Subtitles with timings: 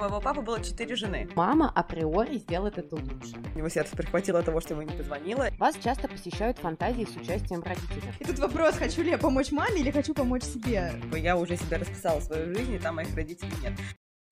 [0.00, 1.28] У моего папы было четыре жены.
[1.36, 3.36] Мама априори сделает это лучше.
[3.54, 5.50] Его сердце прихватило того, что ему не позвонила.
[5.58, 8.10] Вас часто посещают фантазии с участием родителей.
[8.18, 10.94] И тут вопрос, хочу ли я помочь маме или хочу помочь себе.
[11.12, 13.74] Я уже себя расписала свою жизнь, и там моих родителей нет.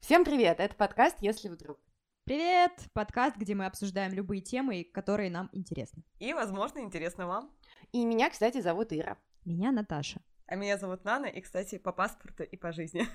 [0.01, 1.79] Всем привет, это подкаст «Если вдруг».
[2.25, 2.73] Привет!
[2.95, 6.03] Подкаст, где мы обсуждаем любые темы, которые нам интересны.
[6.19, 7.51] И, возможно, интересно вам.
[7.93, 9.19] И меня, кстати, зовут Ира.
[9.45, 10.23] Меня Наташа.
[10.47, 13.07] А меня зовут Нана, и, кстати, по паспорту и по жизни.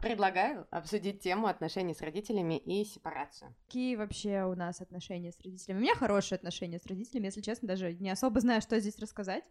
[0.00, 3.54] Предлагаю обсудить тему отношений с родителями и сепарацию.
[3.66, 5.78] Какие вообще у нас отношения с родителями?
[5.78, 9.44] У меня хорошие отношения с родителями, если честно, даже не особо знаю, что здесь рассказать.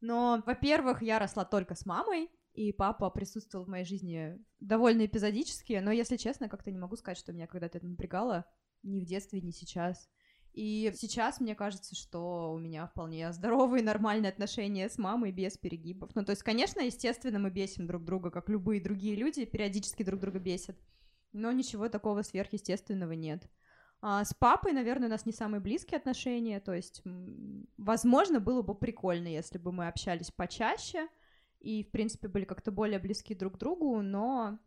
[0.00, 5.80] Но, во-первых, я росла только с мамой, и папа присутствовал в моей жизни довольно эпизодически,
[5.82, 8.44] но, если честно, как-то не могу сказать, что меня когда-то это напрягало
[8.82, 10.10] ни в детстве, ни сейчас.
[10.52, 16.14] И сейчас мне кажется, что у меня вполне здоровые, нормальные отношения с мамой без перегибов.
[16.14, 20.20] Ну, то есть, конечно, естественно, мы бесим друг друга, как любые другие люди, периодически друг
[20.20, 20.76] друга бесят.
[21.32, 23.48] Но ничего такого сверхъестественного нет.
[24.02, 27.02] А с папой, наверное, у нас не самые близкие отношения, то есть,
[27.78, 31.08] возможно, было бы прикольно, если бы мы общались почаще
[31.60, 34.58] и, в принципе, были как-то более близки друг к другу, но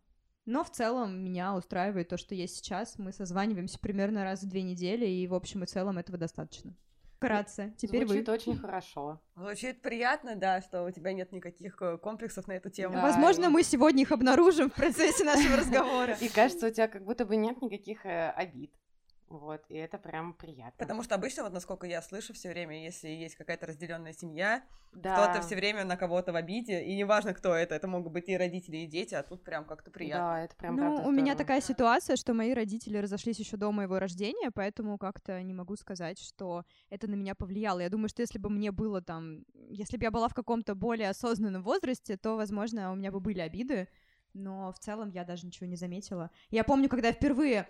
[0.46, 2.98] но в целом меня устраивает то, что есть сейчас.
[2.98, 6.76] Мы созваниваемся примерно раз в две недели, и в общем и целом этого достаточно.
[7.18, 7.74] Вкратце.
[7.78, 8.34] Теперь Звучит вы.
[8.34, 9.22] очень хорошо.
[9.36, 12.96] Звучит приятно, да, что у тебя нет никаких э, комплексов на эту тему.
[12.96, 16.18] Да, Возможно, и- мы сегодня их обнаружим в процессе нашего разговора.
[16.20, 18.72] И кажется, у тебя как будто бы нет никаких э, обид.
[19.28, 20.78] Вот, и это прям приятно.
[20.78, 25.16] Потому что обычно, вот насколько я слышу все время, если есть какая-то разделенная семья, да.
[25.16, 28.38] кто-то все время на кого-то в обиде, и неважно, кто это, это могут быть и
[28.38, 30.26] родители, и дети, а тут прям как-то приятно.
[30.26, 33.98] Да, это прям Ну, у меня такая ситуация, что мои родители разошлись еще до моего
[33.98, 37.80] рождения, поэтому как-то не могу сказать, что это на меня повлияло.
[37.80, 41.10] Я думаю, что если бы мне было там, если бы я была в каком-то более
[41.10, 43.88] осознанном возрасте, то, возможно, у меня бы были обиды,
[44.34, 46.30] но в целом я даже ничего не заметила.
[46.52, 47.68] Я помню, когда я впервые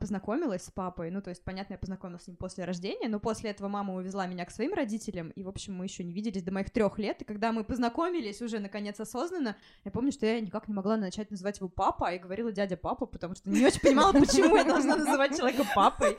[0.00, 3.50] познакомилась с папой, ну, то есть, понятно, я познакомилась с ним после рождения, но после
[3.50, 6.52] этого мама увезла меня к своим родителям, и, в общем, мы еще не виделись до
[6.52, 10.68] моих трех лет, и когда мы познакомились уже, наконец, осознанно, я помню, что я никак
[10.68, 14.12] не могла начать называть его папа, и говорила дядя папа, потому что не очень понимала,
[14.12, 16.16] почему я должна называть человека папой.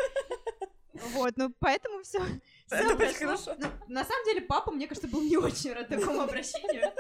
[1.13, 2.21] Вот, ну, поэтому все.
[2.69, 3.55] Это очень хорошо.
[3.87, 6.91] На самом деле, папа, мне кажется, был не очень рад такому обращению.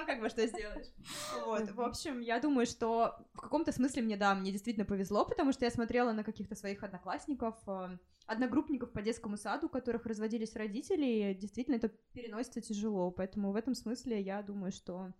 [0.00, 0.86] Ну, как бы, что сделаешь?
[1.44, 5.52] Вот, в общем, я думаю, что в каком-то смысле мне, да, мне действительно повезло, потому
[5.52, 10.56] что я смотрела на каких-то своих одноклассников, э, одногруппников по детскому саду, у которых разводились
[10.56, 15.12] родители, и действительно это переносится тяжело, поэтому в этом смысле я думаю, что...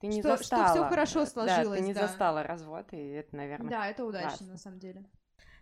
[0.00, 0.74] Ты не что- что застала.
[0.74, 2.06] всё хорошо Да, сложилось, ты не да.
[2.06, 4.46] застала развод, и это, наверное, Да, это удачно, классно.
[4.48, 5.04] на самом деле.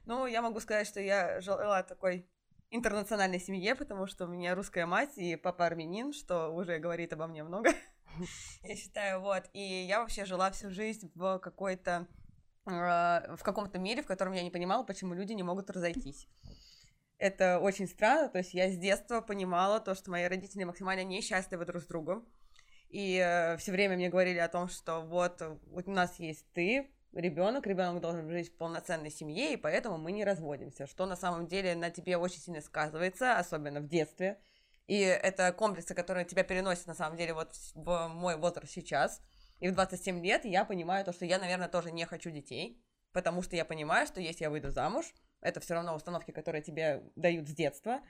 [0.06, 2.26] Ну, я могу сказать, что я жила такой
[2.70, 7.26] интернациональной семье, потому что у меня русская мать и папа армянин, что уже говорит обо
[7.26, 7.70] мне много.
[8.62, 9.44] Я считаю, вот.
[9.52, 12.06] И я вообще жила всю жизнь в какой-то
[12.66, 12.70] э,
[13.36, 16.28] в каком-то мире, в котором я не понимала, почему люди не могут разойтись.
[17.18, 21.66] Это очень странно, то есть я с детства понимала то, что мои родители максимально несчастливы
[21.66, 22.26] друг с другом.
[22.88, 27.66] И все время мне говорили о том, что вот, вот у нас есть ты, ребенок,
[27.66, 31.74] ребенок должен жить в полноценной семье, и поэтому мы не разводимся, что на самом деле
[31.74, 34.38] на тебе очень сильно сказывается, особенно в детстве.
[34.90, 39.22] И это комплексы, которые тебя переносят на самом деле вот в мой возраст сейчас.
[39.60, 43.40] И в 27 лет я понимаю то, что я, наверное, тоже не хочу детей, потому
[43.42, 47.48] что я понимаю, что если я выйду замуж, это все равно установки, которые тебе дают
[47.48, 48.00] с детства,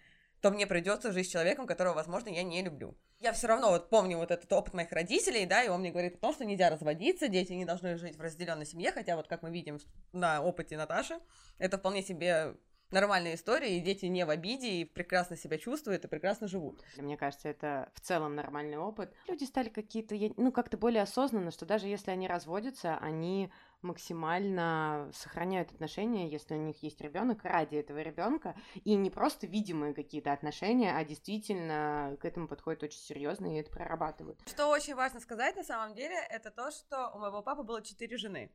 [0.40, 2.96] то мне придется жить с человеком, которого, возможно, я не люблю.
[3.18, 6.14] Я все равно вот помню вот этот опыт моих родителей, да, и он мне говорит
[6.14, 9.42] о том, что нельзя разводиться, дети не должны жить в разделенной семье, хотя вот как
[9.42, 9.78] мы видим
[10.12, 11.20] на опыте Наташи,
[11.58, 12.54] это вполне себе
[12.90, 16.82] нормальная история, и дети не в обиде, и прекрасно себя чувствуют, и прекрасно живут.
[16.96, 19.14] Мне кажется, это в целом нормальный опыт.
[19.28, 23.50] Люди стали какие-то, ну, как-то более осознанно, что даже если они разводятся, они
[23.82, 29.94] максимально сохраняют отношения, если у них есть ребенок, ради этого ребенка, и не просто видимые
[29.94, 34.38] какие-то отношения, а действительно к этому подходят очень серьезно и это прорабатывают.
[34.46, 38.16] Что очень важно сказать на самом деле, это то, что у моего папы было четыре
[38.16, 38.50] жены.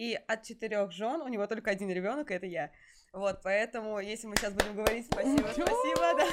[0.00, 2.72] И от четырех жен у него только один ребенок, и это я.
[3.12, 6.26] Вот, поэтому, если мы сейчас будем говорить спасибо, спасибо, да.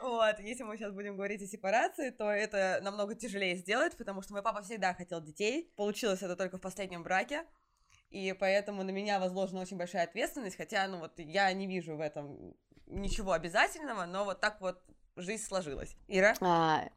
[0.00, 4.32] Вот, если мы сейчас будем говорить о сепарации, то это намного тяжелее сделать, потому что
[4.32, 5.74] мой папа всегда хотел детей.
[5.76, 7.44] Получилось это только в последнем браке.
[8.08, 12.00] И поэтому на меня возложена очень большая ответственность, хотя, ну вот, я не вижу в
[12.00, 12.54] этом
[12.86, 14.82] ничего обязательного, но вот так вот
[15.16, 15.96] жизнь сложилась.
[16.08, 16.34] Ира?
[16.40, 16.88] А,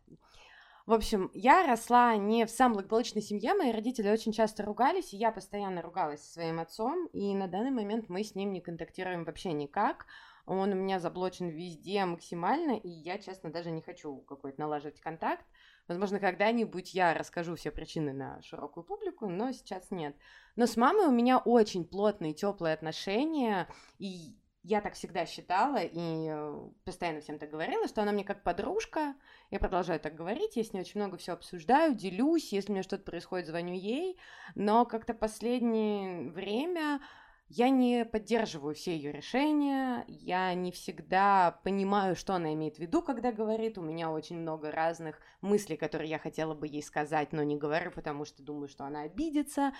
[0.87, 5.17] В общем, я росла не в самой благополучной семье, мои родители очень часто ругались, и
[5.17, 9.25] я постоянно ругалась со своим отцом, и на данный момент мы с ним не контактируем
[9.25, 10.05] вообще никак.
[10.45, 15.45] Он у меня заблочен везде максимально, и я, честно, даже не хочу какой-то налаживать контакт,
[15.87, 20.17] Возможно, когда-нибудь я расскажу все причины на широкую публику, но сейчас нет.
[20.57, 24.35] Но с мамой у меня очень плотные, теплые отношения, и
[24.67, 29.15] я так всегда считала и э, постоянно всем так говорила, что она мне как подружка.
[29.49, 32.83] Я продолжаю так говорить, я с ней очень много всего обсуждаю, делюсь, если у меня
[32.83, 34.17] что-то происходит, звоню ей.
[34.55, 36.99] Но как-то последнее время
[37.47, 43.01] я не поддерживаю все ее решения, я не всегда понимаю, что она имеет в виду,
[43.01, 43.77] когда говорит.
[43.77, 47.91] У меня очень много разных мыслей, которые я хотела бы ей сказать, но не говорю,
[47.91, 49.71] потому что думаю, что она обидится.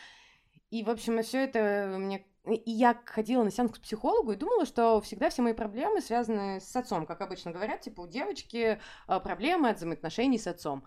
[0.69, 2.25] И, в общем, все это мне...
[2.45, 6.61] И я ходила на сеанс к психологу и думала, что всегда все мои проблемы связаны
[6.61, 7.05] с отцом.
[7.05, 10.85] Как обычно говорят, типа, у девочки а, проблемы от взаимоотношений с отцом.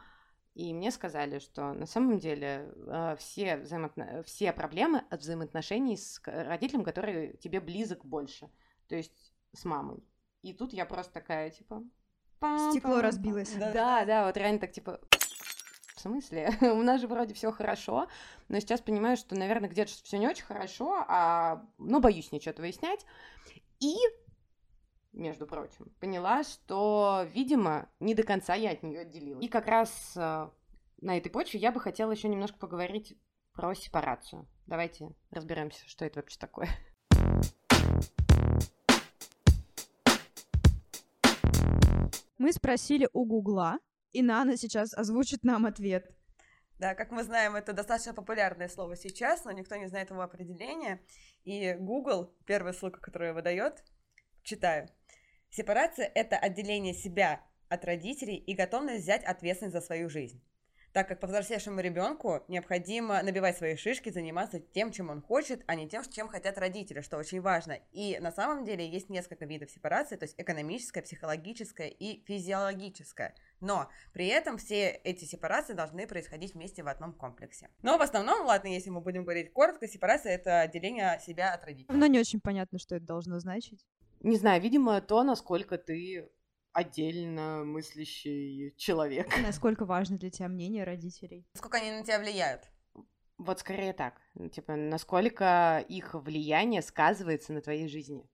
[0.54, 4.22] И мне сказали, что на самом деле а, все, взаимоотно...
[4.22, 8.50] все проблемы от взаимоотношений с родителем, который тебе близок больше.
[8.88, 10.02] То есть с мамой.
[10.42, 11.82] И тут я просто такая, типа...
[12.70, 13.52] Стекло разбилось.
[13.54, 14.98] Да, да, вот реально так, типа
[16.00, 16.50] в смысле?
[16.62, 18.08] У нас же вроде все хорошо,
[18.49, 23.05] но сейчас понимаю, что, наверное, где-то все не очень хорошо, а, ну, боюсь ничего выяснять.
[23.81, 23.94] И,
[25.12, 29.44] между прочим, поняла, что, видимо, не до конца я от нее отделилась.
[29.44, 30.49] И как раз э,
[31.00, 33.17] на этой почве я бы хотела еще немножко поговорить
[33.52, 34.47] про сепарацию.
[34.67, 36.69] Давайте разберемся, что это вообще такое.
[42.38, 43.79] Мы спросили у Гугла,
[44.12, 46.10] и Нана сейчас озвучит нам ответ.
[46.78, 51.04] Да, как мы знаем, это достаточно популярное слово сейчас, но никто не знает его определения.
[51.44, 53.84] И Google, первая ссылка, которую выдает,
[54.42, 54.88] читаю.
[55.50, 60.42] Сепарация– это отделение себя от родителей и готовность взять ответственность за свою жизнь
[60.92, 65.88] так как повзрослевшему ребенку необходимо набивать свои шишки, заниматься тем, чем он хочет, а не
[65.88, 67.78] тем, чем хотят родители, что очень важно.
[67.92, 73.34] И на самом деле есть несколько видов сепарации, то есть экономическая, психологическая и физиологическая.
[73.60, 77.69] Но при этом все эти сепарации должны происходить вместе в одном комплексе.
[77.82, 81.96] Но в основном, ладно, если мы будем говорить коротко, сепарация это отделение себя от родителей.
[81.96, 83.84] Но не очень понятно, что это должно значить.
[84.20, 86.31] Не знаю, видимо, то, насколько ты
[86.72, 89.28] отдельно мыслящий человек.
[89.43, 91.46] Насколько важно для тебя мнение родителей?
[91.55, 92.70] Насколько они на тебя влияют?
[93.38, 94.20] Вот скорее так.
[94.34, 98.28] Ну, типа, насколько их влияние сказывается на твоей жизни.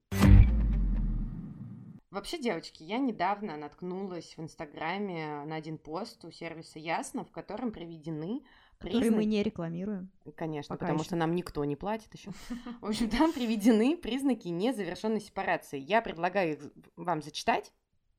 [2.09, 7.71] Вообще, девочки, я недавно наткнулась в Инстаграме на один пост у сервиса Ясно, в котором
[7.71, 8.43] приведены
[8.79, 9.03] признаки...
[9.03, 10.11] Которые мы не рекламируем.
[10.35, 11.07] Конечно, Пока потому еще.
[11.07, 12.31] что нам никто не платит еще.
[12.81, 15.79] В общем, там приведены признаки незавершенной сепарации.
[15.79, 17.71] Я предлагаю их вам зачитать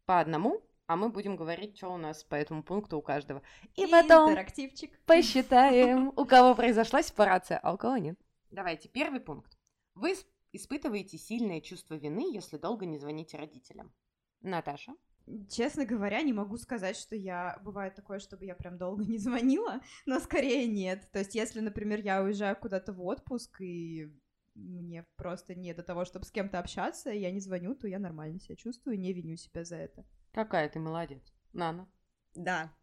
[0.09, 3.43] по одному, а мы будем говорить, что у нас по этому пункту у каждого.
[3.77, 4.35] И потом
[5.05, 8.19] посчитаем, у кого произошла сепарация, а у кого нет.
[8.51, 9.59] Давайте, первый пункт.
[9.95, 10.15] Вы
[10.53, 13.93] испытываете сильное чувство вины, если долго не звоните родителям.
[14.41, 14.95] Наташа?
[15.51, 17.61] Честно говоря, не могу сказать, что я...
[17.63, 21.07] Бывает такое, чтобы я прям долго не звонила, но скорее нет.
[21.13, 24.11] То есть, если, например, я уезжаю куда-то в отпуск, и
[24.59, 28.41] мне просто не до того, чтобы с кем-то общаться, я не звоню, то я нормально
[28.41, 30.05] себя чувствую, не виню себя за это.
[30.33, 31.23] Какая ты молодец.
[31.53, 31.89] Нана.
[32.35, 32.75] Да.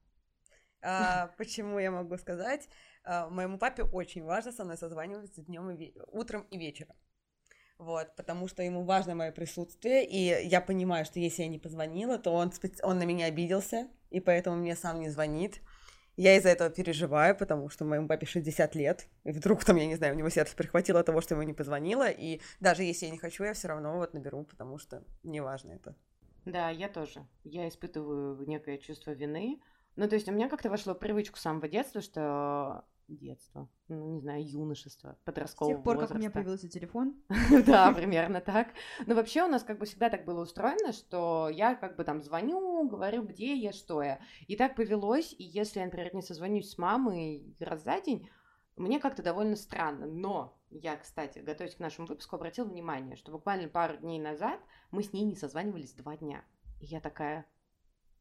[0.81, 2.69] А, почему я могу сказать?
[3.03, 6.95] А, моему папе очень важно со мной созваниваться днем и ве- утром и вечером.
[7.77, 12.17] Вот, потому что ему важно мое присутствие, и я понимаю, что если я не позвонила,
[12.17, 15.61] то он, он на меня обиделся, и поэтому мне сам не звонит.
[16.17, 19.95] Я из-за этого переживаю, потому что моему папе 60 лет, и вдруг там, я не
[19.95, 23.17] знаю, у него сердце прихватило того, что ему не позвонила, и даже если я не
[23.17, 25.95] хочу, я все равно вот наберу, потому что мне важно это.
[26.45, 27.25] Да, я тоже.
[27.43, 29.59] Я испытываю некое чувство вины.
[29.95, 34.09] Ну, то есть у меня как-то вошло в привычку с самого детства, что детства, ну,
[34.09, 36.13] не знаю, юношества, подросткового С тех пор, возраста.
[36.13, 37.15] как у меня появился телефон?
[37.65, 38.69] Да, примерно так.
[39.05, 42.21] Но вообще у нас как бы всегда так было устроено, что я как бы там
[42.21, 44.19] звоню, говорю, где я, что я.
[44.47, 48.29] И так повелось, и если я, например, не созвонюсь с мамой раз за день,
[48.75, 50.05] мне как-то довольно странно.
[50.05, 54.59] Но я, кстати, готовясь к нашему выпуску, обратила внимание, что буквально пару дней назад
[54.91, 56.43] мы с ней не созванивались два дня.
[56.81, 57.45] И я такая,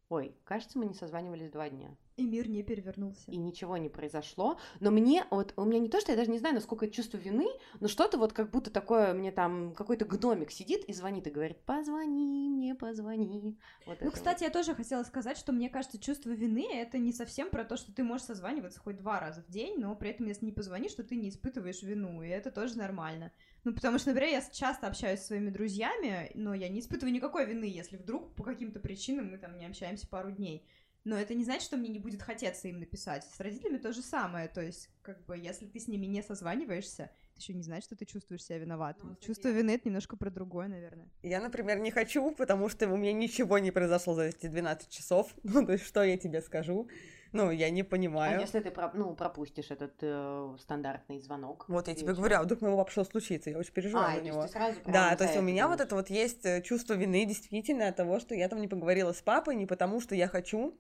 [0.09, 1.97] ой, кажется, мы не созванивались два дня.
[2.17, 3.29] И мир не перевернулся.
[3.31, 4.57] И ничего не произошло.
[4.79, 7.17] Но мне, вот, у меня не то, что я даже не знаю, насколько это чувство
[7.17, 7.49] вины,
[7.81, 11.61] но что-то вот как будто такое, мне там какой-то гномик сидит и звонит и говорит,
[11.63, 13.59] позвони мне, позвони.
[13.85, 14.47] Вот ну, кстати, вот.
[14.47, 17.93] я тоже хотела сказать, что мне кажется, чувство вины— это не совсем про то, что
[17.93, 21.03] ты можешь созваниваться хоть два раза в день, но при этом, если не позвонишь, что
[21.03, 23.33] ты не испытываешь вину, и это тоже нормально.
[23.65, 27.47] Ну, потому что, например, я часто общаюсь со своими друзьями, но я не испытываю никакой
[27.47, 30.65] вины, если вдруг по каким-то причинам мы там не общаемся пару дней.
[31.05, 33.25] Но это не значит, что мне не будет хотеться им написать.
[33.25, 34.49] С родителями то же самое.
[34.49, 37.97] То есть, как бы, если ты с ними не созваниваешься, это еще не значит, что
[37.97, 39.11] ты чувствуешь себя виноватым.
[39.11, 41.09] Ну, Чувство вины это немножко про другое, наверное.
[41.23, 45.35] Я, например, не хочу, потому что у меня ничего не произошло за эти 12 часов.
[45.43, 46.89] Ну, то есть, что я тебе скажу?
[47.33, 48.41] Ну, я не А понимаю.
[48.41, 51.65] если ты ну, пропустишь этот э, стандартный звонок?
[51.69, 52.17] Вот я тебе вечером?
[52.19, 53.51] говорю, а вдруг моего что случится?
[53.51, 54.43] Я очень переживаю А, за то есть него.
[54.47, 55.87] ты сразу Да, за то есть у меня вот думаешь.
[55.87, 59.21] это вот есть э, чувство вины действительно от того, что я там не поговорила с
[59.21, 60.79] папой не потому, что я хочу,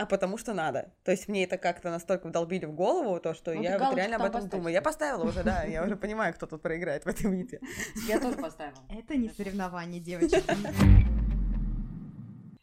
[0.00, 0.94] а потому что надо.
[1.04, 4.16] То есть мне это как-то настолько вдолбили в голову, то, что Ну, я вот реально
[4.16, 4.72] об этом поставь думаю.
[4.72, 7.60] Я поставила уже, да, я уже понимаю, кто тут проиграет в этой битве.
[8.08, 8.82] Я тоже поставила.
[8.88, 10.42] Это не соревнование, девочки.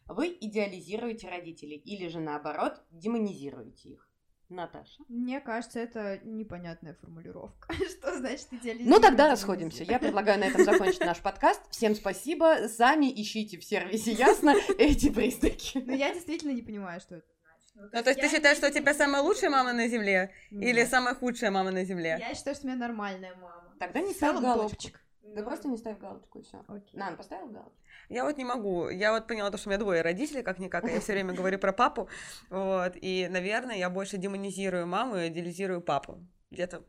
[0.08, 4.07] Вы идеализируете родителей или же наоборот демонизируете их?
[4.48, 5.02] Наташа.
[5.08, 7.72] Мне кажется, это непонятная формулировка.
[7.90, 8.88] Что значит идеализировать?
[8.96, 9.84] Ну тогда расходимся.
[9.84, 11.60] Я предлагаю на этом закончить наш подкаст.
[11.70, 12.66] Всем спасибо.
[12.68, 15.82] Сами ищите в сервисе ясно эти признаки.
[15.84, 17.92] Ну я действительно не понимаю, что это значит.
[17.92, 20.88] Ну, то есть ты считаешь, что у тебя самая лучшая мама на земле или Нет.
[20.88, 22.16] самая худшая мама на земле?
[22.18, 23.74] Я считаю, что у меня нормальная мама.
[23.78, 24.76] Тогда не ставь целом галочку.
[24.76, 25.00] топчик.
[25.34, 26.64] Да просто не ставь галочку и все.
[26.68, 26.90] Окей.
[26.92, 27.78] Нан, поставил галочку?
[28.08, 28.88] Я вот не могу.
[28.88, 31.58] Я вот поняла то, что у меня двое родителей, как-никак, а я все время говорю
[31.58, 32.08] про папу.
[32.50, 32.92] Вот.
[33.00, 36.18] И, наверное, я больше демонизирую маму и идеализирую папу.
[36.50, 36.84] Где-то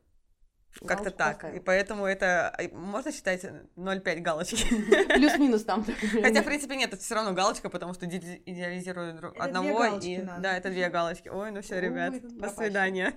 [0.86, 1.36] как-то так.
[1.36, 1.58] поставил.
[1.58, 4.64] И поэтому это а, можно считать 0,5 галочки.
[5.14, 5.84] Плюс-минус там.
[5.84, 9.86] Хотя, в принципе, нет, это все равно галочка, потому что иде- идеализирую Это одного.
[10.02, 10.22] и...
[10.22, 11.28] Да, это две галочки.
[11.28, 12.56] Ой, ну все, Ой, ребят, тут до пропащий.
[12.56, 13.14] свидания.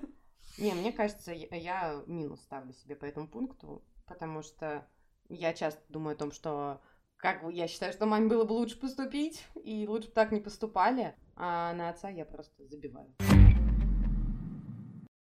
[0.59, 4.87] Не, мне кажется, я, я минус ставлю себе по этому пункту, потому что
[5.35, 6.81] я часто думаю о том, что
[7.17, 10.41] как бы я считаю, что маме было бы лучше поступить, и лучше бы так не
[10.41, 13.15] поступали, а на отца я просто забиваю.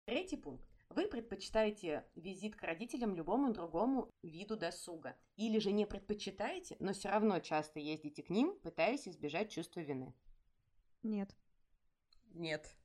[0.05, 0.65] Третий пункт.
[0.89, 5.15] Вы предпочитаете визит к родителям любому другому виду досуга.
[5.37, 10.13] Или же не предпочитаете, но все равно часто ездите к ним, пытаясь избежать чувства вины.
[11.01, 11.33] Нет.
[12.33, 12.75] Нет.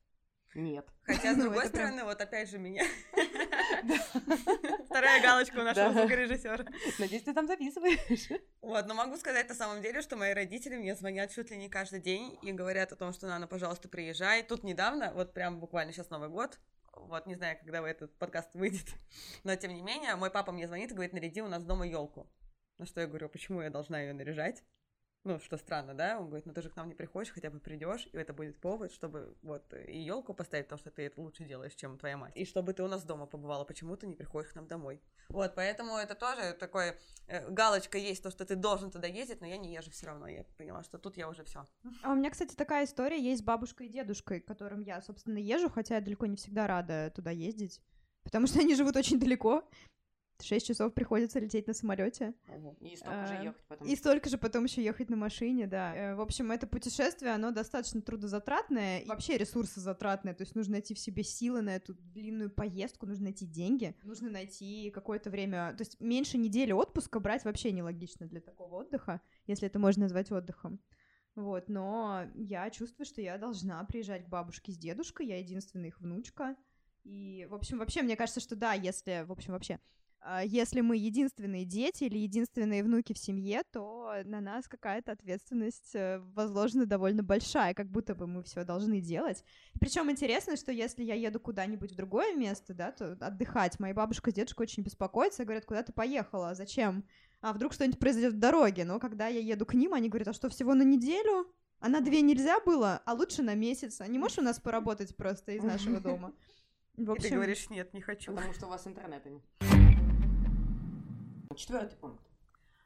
[0.57, 0.87] Нет.
[1.03, 2.83] Хотя, с Ну, другой стороны, вот опять же меня.
[4.85, 6.65] Вторая галочка у нашего звукорежиссера.
[6.97, 8.41] Надеюсь, ты там записываешь.
[8.61, 11.69] Вот, но могу сказать на самом деле, что мои родители мне звонят чуть ли не
[11.69, 14.43] каждый день и говорят о том, что Нана, пожалуйста, приезжай.
[14.43, 16.59] Тут недавно, вот прям буквально сейчас Новый год,
[16.91, 18.87] вот не знаю, когда этот подкаст выйдет,
[19.45, 22.29] но тем не менее, мой папа мне звонит и говорит, наряди у нас дома елку.
[22.77, 24.63] На что я говорю, почему я должна ее наряжать?
[25.27, 26.17] Ну, что странно, да?
[26.19, 28.61] Он говорит, ну ты же к нам не приходишь, хотя бы придешь, и это будет
[28.61, 32.31] повод, чтобы вот и елку поставить, потому что ты это лучше делаешь, чем твоя мать.
[32.37, 35.01] И чтобы ты у нас дома побывала, почему ты не приходишь к нам домой.
[35.27, 36.93] Вот, поэтому это тоже такой
[37.27, 40.27] э, галочка есть, то, что ты должен туда ездить, но я не езжу все равно.
[40.29, 41.65] Я поняла, что тут я уже все.
[42.03, 45.69] А у меня, кстати, такая история есть с бабушкой и дедушкой, которым я, собственно, езжу,
[45.69, 47.81] хотя я далеко не всегда рада туда ездить,
[48.23, 49.65] потому что они живут очень далеко.
[50.41, 52.33] Шесть часов приходится лететь на самолете.
[52.79, 53.87] И столько же А, ехать потом.
[53.87, 55.95] И столько же потом еще ехать на машине, да.
[55.95, 60.93] Э, В общем, это путешествие, оно достаточно трудозатратное, и вообще ресурсозатратное, то есть нужно найти
[60.93, 65.81] в себе силы на эту длинную поездку, нужно найти деньги, нужно найти какое-то время, то
[65.81, 70.79] есть меньше недели отпуска брать вообще нелогично для такого отдыха, если это можно назвать отдыхом.
[71.35, 75.99] Вот, но я чувствую, что я должна приезжать к бабушке с дедушкой, я единственная их
[75.99, 76.55] внучка.
[77.03, 79.79] И, в общем, вообще, мне кажется, что да, если, в общем, вообще,
[80.45, 86.19] если мы единственные дети или единственные внуки в семье, то на нас какая-то ответственность э,
[86.33, 89.43] возложена довольно большая, как будто бы мы все должны делать.
[89.79, 94.31] Причем интересно, что если я еду куда-нибудь в другое место, да, то отдыхать, мои бабушка
[94.31, 97.05] с дедушкой очень беспокоятся и говорят, куда ты поехала, зачем?
[97.41, 98.83] А вдруг что-нибудь произойдет в дороге?
[98.83, 101.47] Но когда я еду к ним, они говорят, а что, всего на неделю?
[101.79, 103.01] А на две нельзя было?
[103.05, 104.01] А лучше на месяц?
[104.01, 106.33] А не можешь у нас поработать просто из нашего дома?
[106.95, 108.33] В И ты общем, говоришь, нет, не хочу.
[108.33, 109.86] Потому что у вас интернета нет.
[111.57, 112.23] Четвертый пункт.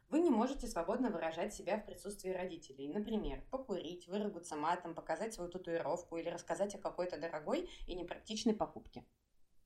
[0.10, 2.88] Вы не можете свободно выражать себя в присутствии родителей.
[2.88, 9.04] Например, покурить, выругаться матом, показать свою татуировку или рассказать о какой-то дорогой и непрактичной покупке.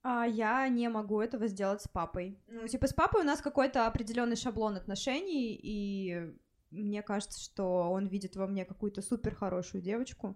[0.02, 2.40] А я не могу этого сделать с папой.
[2.48, 6.36] Ну, типа, с папой у нас какой-то определенный шаблон отношений, и
[6.72, 10.36] мне кажется, что он видит во мне какую-то супер хорошую девочку.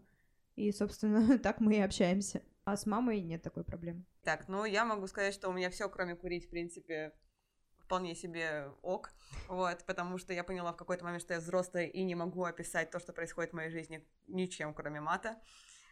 [0.55, 2.43] И, собственно, так мы и общаемся.
[2.65, 4.05] А с мамой нет такой проблемы.
[4.23, 7.13] Так, ну я могу сказать, что у меня все, кроме курить, в принципе,
[7.89, 9.09] вполне себе ок.
[9.47, 12.91] Вот, потому что я поняла в какой-то момент, что я взрослая и не могу описать
[12.91, 15.37] то, что происходит в моей жизни ничем, кроме мата.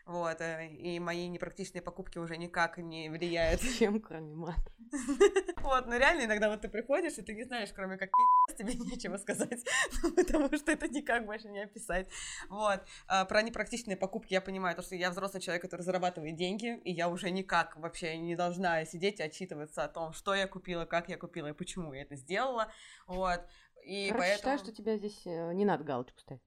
[0.07, 3.59] Вот, э, и мои непрактичные покупки уже никак не влияют.
[3.77, 4.71] Чем, кроме мата?
[5.57, 8.09] Вот, но реально иногда вот ты приходишь, и ты не знаешь, кроме как
[8.57, 9.65] тебе нечего сказать,
[10.03, 12.07] ну, потому что это никак больше не описать.
[12.47, 16.79] Вот, А про непрактичные покупки я понимаю, то, что я взрослый человек, который зарабатывает деньги,
[16.85, 20.85] и я уже никак вообще не должна сидеть и отчитываться о том, что я купила,
[20.85, 22.71] как я купила и почему я это сделала,
[23.07, 23.41] вот.
[23.83, 24.37] И Короче, поэтому...
[24.37, 26.46] считаю, что тебя здесь э, не надо галочку ставить.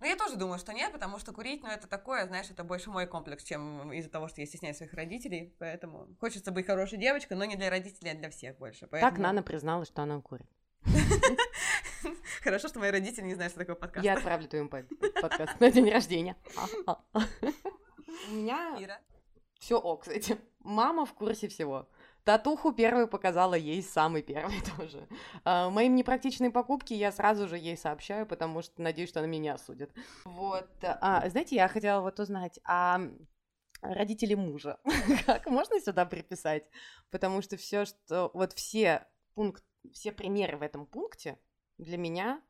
[0.00, 2.90] Ну, я тоже думаю, что нет, потому что курить, ну, это такое, знаешь, это больше
[2.90, 7.36] мой комплекс, чем из-за того, что я стесняюсь своих родителей, поэтому хочется быть хорошей девочкой,
[7.36, 8.80] но не для родителей, а для всех больше.
[8.80, 9.22] Так Поэтому...
[9.22, 10.48] Нана призналась, что она курит.
[12.42, 14.04] Хорошо, что мои родители не знают, что такое подкаст.
[14.04, 14.88] Я отправлю твоему под-
[15.20, 16.36] подкаст на день рождения.
[18.30, 18.98] У меня Ира?
[19.58, 20.38] все ок с этим.
[20.60, 21.88] Мама в курсе всего.
[22.28, 25.08] Татуху первую показала ей самый первый тоже.
[25.44, 29.54] А, мои непрактичные покупки я сразу же ей сообщаю, потому что надеюсь, что она меня
[29.54, 29.90] осудит.
[30.26, 30.68] Вот.
[30.82, 33.00] А, знаете, я хотела вот узнать, а
[33.80, 34.78] родители мужа,
[35.24, 36.68] как можно сюда приписать?
[37.10, 38.30] Потому что все, что...
[38.34, 41.38] Вот все пункт, все примеры в этом пункте
[41.78, 42.42] для меня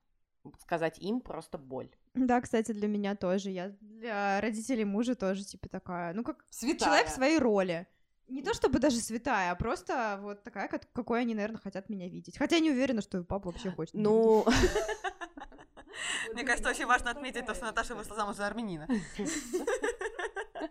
[0.60, 1.94] сказать им просто боль.
[2.14, 3.50] Да, кстати, для меня тоже.
[3.50, 6.78] Я для родителей мужа тоже, типа, такая, ну, как Святая.
[6.78, 7.86] человек в своей роли.
[8.28, 12.08] Не то чтобы даже святая, а просто вот такая, как- какой они, наверное, хотят меня
[12.08, 12.36] видеть.
[12.36, 13.94] Хотя я не уверена, что папа вообще хочет.
[13.94, 14.44] меня Ну,
[16.32, 18.86] Мне кажется, очень важно отметить то, что Наташа вышла замуж за армянина.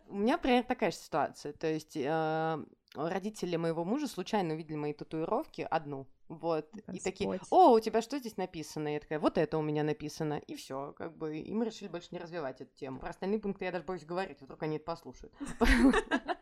[0.08, 1.54] у меня примерно такая же ситуация.
[1.54, 6.08] То есть э, родители моего мужа случайно увидели мои татуировки одну.
[6.28, 6.70] Вот.
[6.94, 7.48] И такие, Господь.
[7.52, 8.90] о, у тебя что здесь написано?
[8.94, 10.36] Я такая, вот это у меня написано.
[10.48, 11.38] И все, как бы.
[11.38, 13.00] И мы решили больше не развивать эту тему.
[13.00, 15.34] Про остальные пункты я даже боюсь говорить, вдруг они это послушают.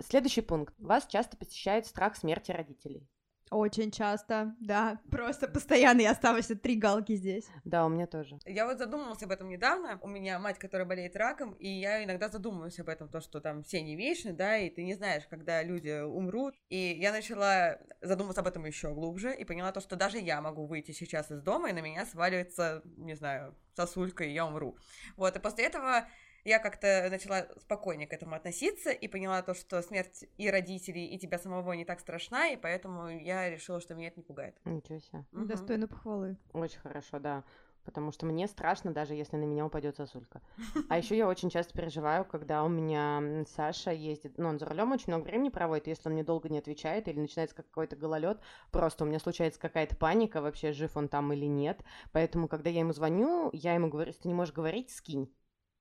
[0.00, 0.74] Следующий пункт.
[0.78, 3.08] Вас часто посещает страх смерти родителей.
[3.50, 5.00] Очень часто, да.
[5.10, 7.46] Просто постоянно я оставаюсь три галки здесь.
[7.64, 8.38] Да, у меня тоже.
[8.44, 9.98] Я вот задумалась об этом недавно.
[10.02, 13.62] У меня мать, которая болеет раком, и я иногда задумываюсь об этом, то, что там
[13.62, 16.54] все не вечны, да, и ты не знаешь, когда люди умрут.
[16.68, 20.66] И я начала задумываться об этом еще глубже и поняла то, что даже я могу
[20.66, 24.76] выйти сейчас из дома, и на меня сваливается, не знаю, сосулька, и я умру.
[25.16, 26.06] Вот, и после этого
[26.44, 31.18] я как-то начала спокойнее к этому относиться и поняла то, что смерть и родителей, и
[31.18, 34.56] тебя самого не так страшна, и поэтому я решила, что меня это не пугает.
[34.64, 35.24] Ничего себе.
[35.32, 35.46] Мгм.
[35.46, 36.36] Достойно похвалы.
[36.52, 37.44] Очень хорошо, да.
[37.84, 40.42] Потому что мне страшно, даже если на меня упадет сосулька.
[40.90, 44.92] А еще я очень часто переживаю, когда у меня Саша ездит, ну, он за рулем
[44.92, 48.40] очень много времени проводит, если он мне долго не отвечает или начинается какой-то гололед,
[48.72, 51.82] просто у меня случается какая-то паника, вообще жив он там или нет.
[52.12, 55.32] Поэтому, когда я ему звоню, я ему говорю, если ты не можешь говорить, скинь.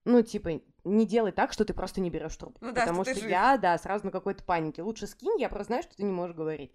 [0.07, 2.63] Ну, типа, не делай так, что ты просто не берешь трубку.
[2.63, 3.29] Ну да, потому что что, ты жив.
[3.29, 4.81] я, да, сразу на какой-то панике.
[4.81, 6.71] Лучше скинь, я просто знаю, что ты не можешь говорить.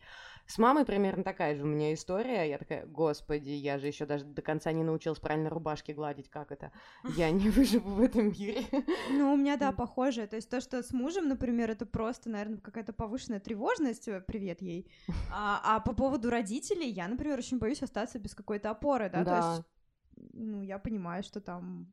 [0.47, 2.47] С мамой примерно такая же у меня история.
[2.51, 6.53] Я такая, господи, я же еще даже до конца не научилась правильно рубашки гладить, как
[6.53, 6.73] это?
[7.16, 8.66] Я не выживу в этом мире.
[9.11, 10.27] Ну, у меня, да, похоже.
[10.27, 14.61] То есть то, что с мужем, например, это просто, наверное, какая-то повышенная тревожность, э, привет
[14.61, 14.90] ей.
[15.35, 19.25] А, а по поводу родителей, я, например, очень боюсь остаться без какой-то опоры, да, то
[19.25, 19.55] Да.
[19.55, 21.90] есть, ну, я понимаю, что там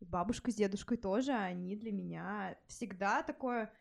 [0.00, 3.72] бабушка с дедушкой тоже, они для меня всегда такое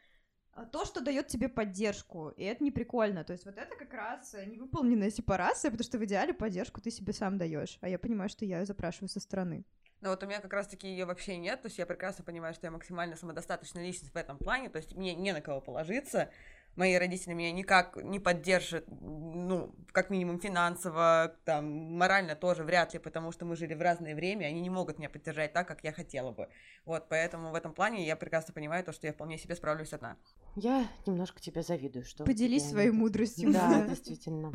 [0.53, 3.23] а, то, что дает тебе поддержку, и это не прикольно.
[3.23, 6.89] То есть вот это как раз э, невыполненная сепарация, потому что в идеале поддержку ты
[6.89, 9.65] себе сам даешь, а я понимаю, что я ее запрашиваю со стороны.
[10.01, 12.67] Но вот у меня как раз-таки ее вообще нет, то есть я прекрасно понимаю, что
[12.67, 16.31] я максимально самодостаточная личность в этом плане, то есть мне не на кого положиться,
[16.77, 21.65] мои родители меня никак не поддержат, ну, как минимум финансово, там,
[21.97, 25.09] морально тоже вряд ли, потому что мы жили в разное время, они не могут меня
[25.09, 26.47] поддержать так, как я хотела бы.
[26.85, 30.17] Вот, поэтому в этом плане я прекрасно понимаю то, что я вполне себе справлюсь одна.
[30.55, 32.23] Я немножко тебе завидую, что...
[32.23, 33.51] Поделись тебя своей мудростью.
[33.51, 34.53] Да, действительно.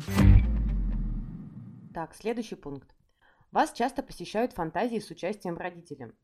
[1.93, 2.95] Так, следующий пункт.
[3.51, 6.15] Вас часто посещают фантазии с участием родителям.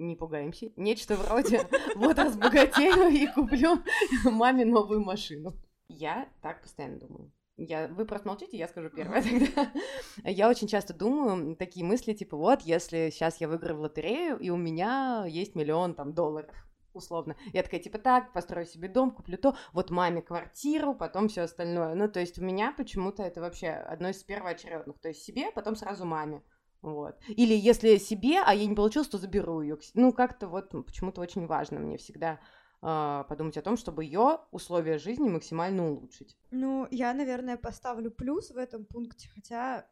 [0.00, 0.72] Не пугаемся.
[0.76, 3.82] Нечто вроде «Вот разбогатею и куплю
[4.24, 5.52] маме новую машину».
[5.88, 7.32] Я так постоянно думаю.
[7.58, 9.70] Я, вы просто молчите, я скажу первое тогда.
[10.24, 14.48] Я очень часто думаю такие мысли, типа, вот, если сейчас я выиграю в лотерею, и
[14.48, 16.54] у меня есть миллион там долларов,
[16.94, 17.36] условно.
[17.52, 21.94] Я такая, типа, так, построю себе дом, куплю то, вот маме квартиру, потом все остальное.
[21.94, 24.98] Ну, то есть у меня почему-то это вообще одно из первоочередных.
[24.98, 26.42] То есть себе, потом сразу маме.
[26.82, 27.18] Вот.
[27.28, 29.78] Или если себе, а я не получилось, то заберу ее.
[29.94, 32.40] Ну, как-то вот почему-то очень важно мне всегда
[32.82, 36.36] а, подумать о том, чтобы ее условия жизни максимально улучшить.
[36.50, 39.86] Ну, я, наверное, поставлю плюс в этом пункте, хотя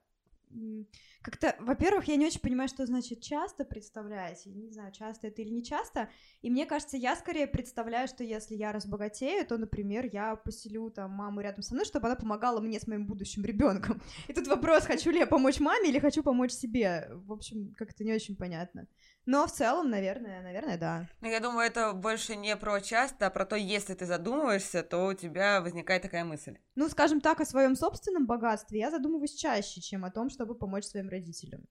[1.22, 4.46] как-то, во-первых, я не очень понимаю, что значит часто представлять.
[4.46, 6.08] Я не знаю, часто это или не часто.
[6.42, 11.10] И мне кажется, я скорее представляю, что если я разбогатею, то, например, я поселю там
[11.10, 14.00] маму рядом со мной, чтобы она помогала мне с моим будущим ребенком.
[14.28, 17.08] И тут вопрос, хочу ли я помочь маме или хочу помочь себе.
[17.10, 18.86] В общем, как-то не очень понятно.
[19.26, 21.06] Но в целом, наверное, наверное, да.
[21.20, 25.08] Ну, я думаю, это больше не про часто, а про то, если ты задумываешься, то
[25.08, 26.56] у тебя возникает такая мысль.
[26.76, 30.84] Ну, скажем так, о своем собственном богатстве я задумываюсь чаще, чем о том, чтобы помочь
[30.84, 31.66] своим родителям.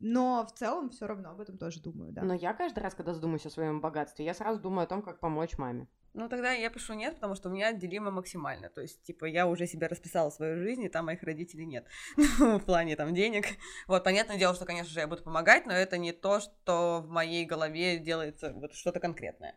[0.00, 2.22] Но в целом все равно об этом тоже думаю, да.
[2.22, 5.20] Но я каждый раз, когда задумаюсь о своем богатстве, я сразу думаю о том, как
[5.20, 5.86] помочь маме.
[6.14, 8.70] Ну, тогда я пишу нет, потому что у меня делимо максимально.
[8.70, 11.86] То есть, типа, я уже себе расписала свою жизнь, и там моих родителей нет.
[12.38, 13.44] в плане там денег.
[13.86, 17.08] Вот, понятное дело, что, конечно же, я буду помогать, но это не то, что в
[17.08, 19.56] моей голове делается вот что-то конкретное.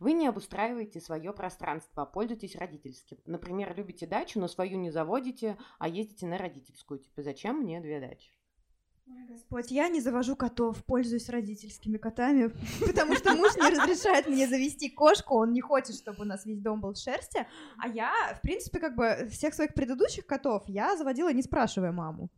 [0.00, 3.18] Вы не обустраиваете свое пространство, а пользуетесь родительским.
[3.26, 7.00] Например, любите дачу, но свою не заводите, а ездите на родительскую.
[7.00, 8.32] Типа, зачем мне две дачи?
[9.28, 12.50] Господь, я не завожу котов, пользуюсь родительскими котами,
[12.86, 16.60] потому что муж не разрешает мне завести кошку, он не хочет, чтобы у нас весь
[16.60, 20.96] дом был в шерсти, а я, в принципе, как бы всех своих предыдущих котов я
[20.96, 22.30] заводила, не спрашивая маму.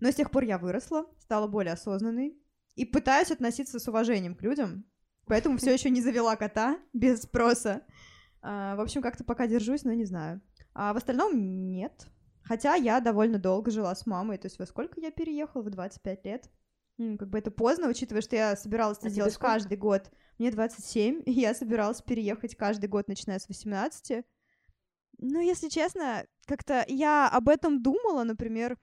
[0.00, 2.38] Но с тех пор я выросла, стала более осознанной
[2.76, 4.84] и пытаюсь относиться с уважением к людям,
[5.30, 7.82] поэтому все еще не завела кота без спроса.
[8.42, 10.40] А, в общем, как-то пока держусь, но не знаю.
[10.74, 12.08] А в остальном нет.
[12.42, 15.62] Хотя я довольно долго жила с мамой, то есть во сколько я переехала?
[15.62, 16.50] В 25 лет.
[16.98, 20.10] Как бы это поздно, учитывая, что я собиралась это А делать каждый год.
[20.38, 24.24] Мне 27, и я собиралась переехать каждый год, начиная с 18.
[25.18, 28.78] Ну, если честно, как-то я об этом думала, например,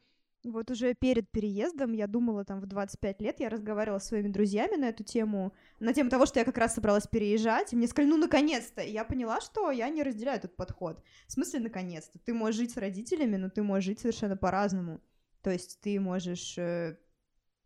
[0.51, 4.75] вот уже перед переездом, я думала там в 25 лет, я разговаривала со своими друзьями
[4.75, 8.09] на эту тему, на тему того, что я как раз собралась переезжать, и мне сказали,
[8.09, 11.03] ну, наконец-то, и я поняла, что я не разделяю этот подход.
[11.27, 12.19] В смысле, наконец-то?
[12.19, 15.01] Ты можешь жить с родителями, но ты можешь жить совершенно по-разному.
[15.41, 16.97] То есть ты можешь э,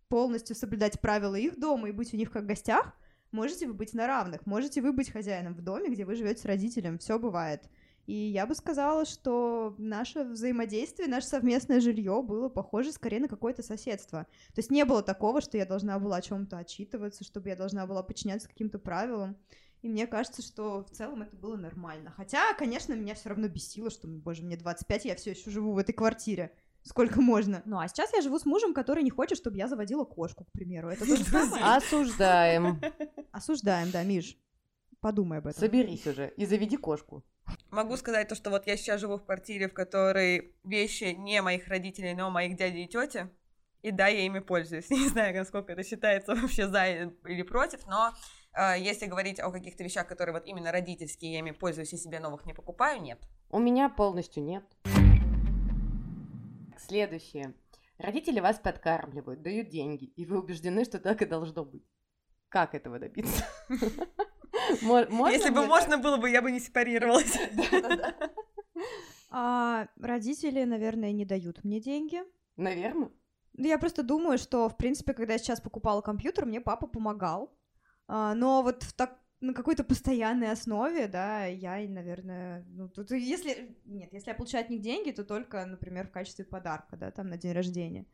[0.08, 2.94] полностью соблюдать правила их дома и быть у них как гостях,
[3.32, 6.46] можете вы быть на равных, можете вы быть хозяином в доме, где вы живете с
[6.46, 7.64] родителем, все бывает.
[8.08, 13.64] И я бы сказала, что наше взаимодействие, наше совместное жилье было похоже скорее на какое-то
[13.64, 14.28] соседство.
[14.54, 17.86] То есть не было такого, что я должна была о чем-то отчитываться, чтобы я должна
[17.86, 19.38] была подчиняться каким-то правилам.
[19.82, 22.12] И мне кажется, что в целом это было нормально.
[22.12, 25.78] Хотя, конечно, меня все равно бесило, что, боже, мне 25, я все еще живу в
[25.78, 26.52] этой квартире.
[26.84, 27.62] Сколько можно.
[27.66, 30.52] Ну, а сейчас я живу с мужем, который не хочет, чтобы я заводила кошку, к
[30.52, 30.90] примеру.
[30.90, 31.64] Это то же самое.
[31.64, 32.82] Осуждаем.
[33.32, 34.38] Осуждаем, да, Миш.
[35.00, 35.60] Подумай об этом.
[35.60, 37.24] Соберись уже и заведи кошку.
[37.72, 41.70] Могу сказать то, что вот я сейчас живу в квартире, в которой вещи не моих
[41.70, 43.30] родителей, но моих дядей и тети.
[43.82, 44.90] И да, я ими пользуюсь.
[44.92, 46.86] Не знаю, насколько это считается вообще за
[47.26, 48.12] или против, но
[48.54, 52.20] э, если говорить о каких-то вещах, которые вот именно родительские, я ими пользуюсь и себе
[52.20, 53.20] новых не покупаю, нет.
[53.50, 54.66] У меня полностью нет.
[56.78, 57.54] Следующее.
[57.98, 61.88] Родители вас подкармливают, дают деньги, и вы убеждены, что так и должно быть.
[62.50, 63.46] Как этого добиться?
[65.34, 67.38] Если бы можно было бы, я бы не сепарировалась.
[69.34, 72.22] А, родители, наверное, не дают мне деньги.
[72.58, 73.12] Наверное.
[73.54, 77.58] Ну, Я просто думаю, что, в принципе, когда я сейчас покупала компьютер, мне папа помогал.
[78.10, 83.76] А, но вот в так на какой-то постоянной основе, да, я, наверное, ну, тут если,
[83.86, 87.28] нет, если я получаю от них деньги, то только, например, в качестве подарка, да, там,
[87.28, 88.06] на день рождения.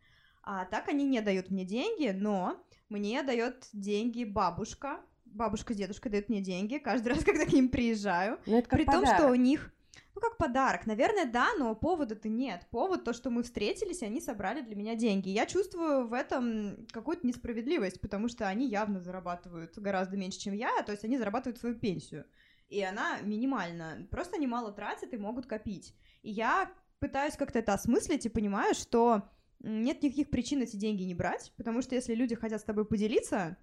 [0.41, 5.01] А так они не дают мне деньги, но мне дает деньги бабушка,
[5.37, 8.39] бабушка с дедушкой дают мне деньги каждый раз, когда к ним приезжаю.
[8.45, 9.39] Ну, это как При том, что у подарок.
[9.39, 9.73] них,
[10.15, 10.85] ну, как подарок.
[10.85, 12.67] Наверное, да, но повода-то нет.
[12.71, 15.29] Повод то, что мы встретились, и они собрали для меня деньги.
[15.29, 20.81] Я чувствую в этом какую-то несправедливость, потому что они явно зарабатывают гораздо меньше, чем я,
[20.83, 22.25] то есть они зарабатывают свою пенсию.
[22.67, 24.07] И она минимальна.
[24.11, 25.95] Просто они мало тратят и могут копить.
[26.21, 26.69] И я
[26.99, 31.81] пытаюсь как-то это осмыслить и понимаю, что нет никаких причин эти деньги не брать, потому
[31.81, 33.57] что если люди хотят с тобой поделиться,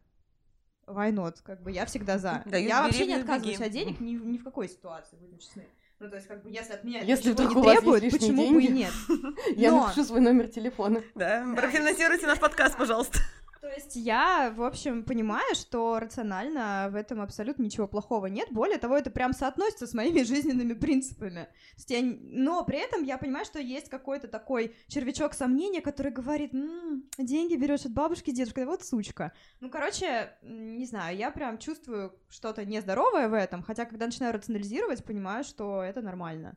[0.86, 1.36] why not?
[1.42, 2.42] Как бы я всегда за.
[2.46, 3.66] Дают, я бери, вообще не отказываюсь беги.
[3.66, 5.64] от денег ни, в- ни в какой ситуации, будем честны.
[6.00, 8.62] Ну, то есть, как бы, если от меня Если ничего вдруг не требуют, почему бы
[8.62, 8.78] и деньги.
[8.78, 8.92] нет?
[9.56, 11.02] Я напишу свой номер телефона.
[11.14, 13.18] Да, профинансируйте наш подкаст, пожалуйста.
[13.64, 18.48] То есть я, в общем, понимаю, что рационально в этом абсолютно ничего плохого нет.
[18.50, 21.48] Более того, это прям соотносится с моими жизненными принципами.
[21.88, 22.00] Я...
[22.02, 27.56] Но при этом я понимаю, что есть какой-то такой червячок сомнения, который говорит, «М, деньги
[27.56, 29.32] берешь от бабушки, дедушки, да вот сучка.
[29.60, 35.06] Ну, короче, не знаю, я прям чувствую что-то нездоровое в этом, хотя когда начинаю рационализировать,
[35.06, 36.54] понимаю, что это нормально.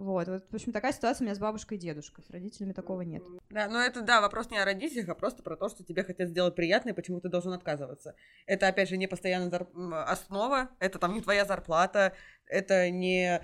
[0.00, 2.24] Вот, вот, в общем, такая ситуация у меня с бабушкой и дедушкой.
[2.24, 3.22] С родителями такого нет.
[3.50, 6.30] Да, но это, да, вопрос не о родителях, а просто про то, что тебе хотят
[6.30, 8.14] сделать приятно, и почему ты должен отказываться.
[8.46, 12.14] Это, опять же, не постоянная зар- основа, это там не твоя зарплата,
[12.46, 13.42] это не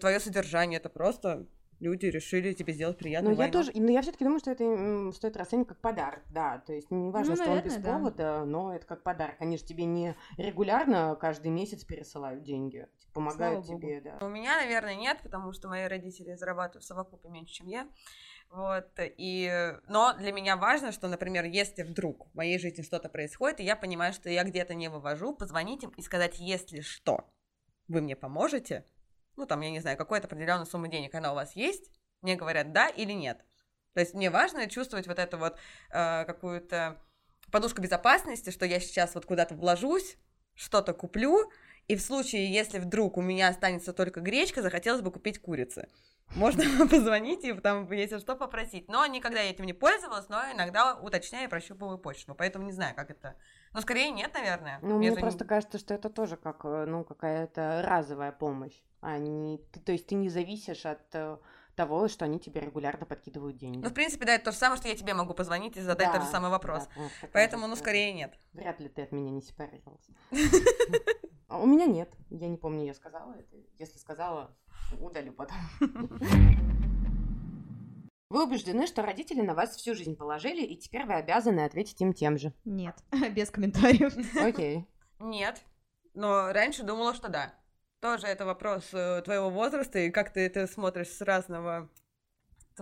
[0.00, 1.46] твое содержание, это просто
[1.78, 3.30] люди решили тебе сделать приятно.
[3.30, 3.52] Ну, я why not?
[3.52, 6.58] тоже, но я все-таки думаю, что это стоит расценивать как подарок, да.
[6.66, 7.98] То есть не важно, Ну, что он без наверное, да.
[7.98, 9.36] повода, но это как подарок.
[9.40, 12.88] Они же тебе не регулярно каждый месяц пересылают деньги,
[13.18, 13.86] помогают Слава богу.
[13.86, 14.18] тебе, да.
[14.24, 17.88] У меня, наверное, нет, потому что мои родители зарабатывают в совокупе меньше, чем я.
[18.50, 19.74] Вот, и...
[19.88, 23.76] Но для меня важно, что, например, если вдруг в моей жизни что-то происходит, и я
[23.76, 27.30] понимаю, что я где-то не вывожу, позвонить им и сказать, если что,
[27.88, 28.86] вы мне поможете,
[29.36, 31.90] ну, там, я не знаю, какая-то определенная сумма денег, она у вас есть,
[32.22, 33.44] мне говорят да или нет.
[33.94, 35.58] То есть мне важно чувствовать вот эту вот
[35.90, 37.02] э, какую-то
[37.50, 40.16] подушку безопасности, что я сейчас вот куда-то вложусь,
[40.54, 41.50] что-то куплю,
[41.88, 45.88] и в случае, если вдруг у меня останется только гречка, захотелось бы купить курицы.
[46.36, 48.88] Можно позвонить и там, если что, попросить.
[48.88, 52.34] Но никогда я этим не пользовалась, но иногда уточняю и прощупываю почту.
[52.34, 53.34] Поэтому не знаю, как это.
[53.72, 54.78] Но скорее нет, наверное.
[54.82, 58.78] Ну, мне Между просто кажется, что это тоже как, э, ну, какая-то разовая помощь.
[59.00, 59.58] А не...
[59.72, 61.38] ты- то есть ты не зависишь от э,
[61.76, 63.78] того, что они тебе регулярно подкидывают деньги.
[63.82, 66.08] Ну, в принципе, да, это то же самое, что я тебе могу позвонить и задать
[66.08, 66.88] Да, тот же самый вопрос.
[66.94, 68.34] да, Поэтому, ну, скорее нет.
[68.52, 70.12] Вряд ли ты от меня не сепарировался.
[71.58, 72.08] А У меня нет.
[72.30, 73.56] Я не помню, я сказала это.
[73.78, 74.56] Если сказала,
[75.00, 75.56] удалю потом.
[78.30, 82.12] Вы убеждены, что родители на вас всю жизнь положили, и теперь вы обязаны ответить им
[82.12, 82.52] тем же.
[82.66, 82.94] Нет,
[83.34, 84.14] без комментариев.
[84.36, 84.86] Окей.
[85.18, 85.64] Нет.
[86.14, 87.54] Но раньше думала, что да.
[88.00, 91.90] Тоже это вопрос э, твоего возраста и как ты это смотришь с разного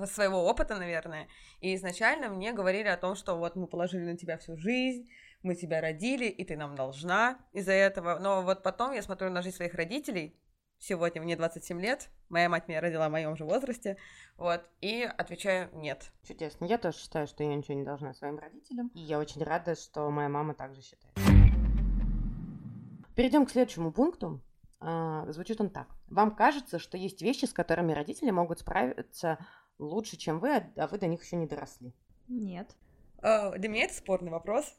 [0.05, 1.29] своего опыта, наверное.
[1.61, 5.09] И изначально мне говорили о том, что вот мы положили на тебя всю жизнь,
[5.47, 8.19] мы тебя родили, и ты нам должна из-за этого.
[8.19, 10.37] Но вот потом я смотрю на жизнь своих родителей.
[10.79, 13.97] Сегодня мне 27 лет, моя мать меня родила в моем же возрасте,
[14.37, 16.13] вот, и отвечаю нет.
[16.23, 16.67] Чудесно.
[16.67, 18.89] Я тоже считаю, что я ничего не должна своим родителям.
[18.89, 21.15] И я очень рада, что моя мама также считает.
[23.15, 24.43] Перейдем к следующему пункту.
[24.79, 25.89] А, звучит он так.
[26.09, 29.39] Вам кажется, что есть вещи, с которыми родители могут справиться
[29.79, 31.95] лучше, чем вы, а а вы до них еще не доросли.
[32.29, 32.77] Нет.
[33.23, 34.77] А, Для меня это спорный вопрос.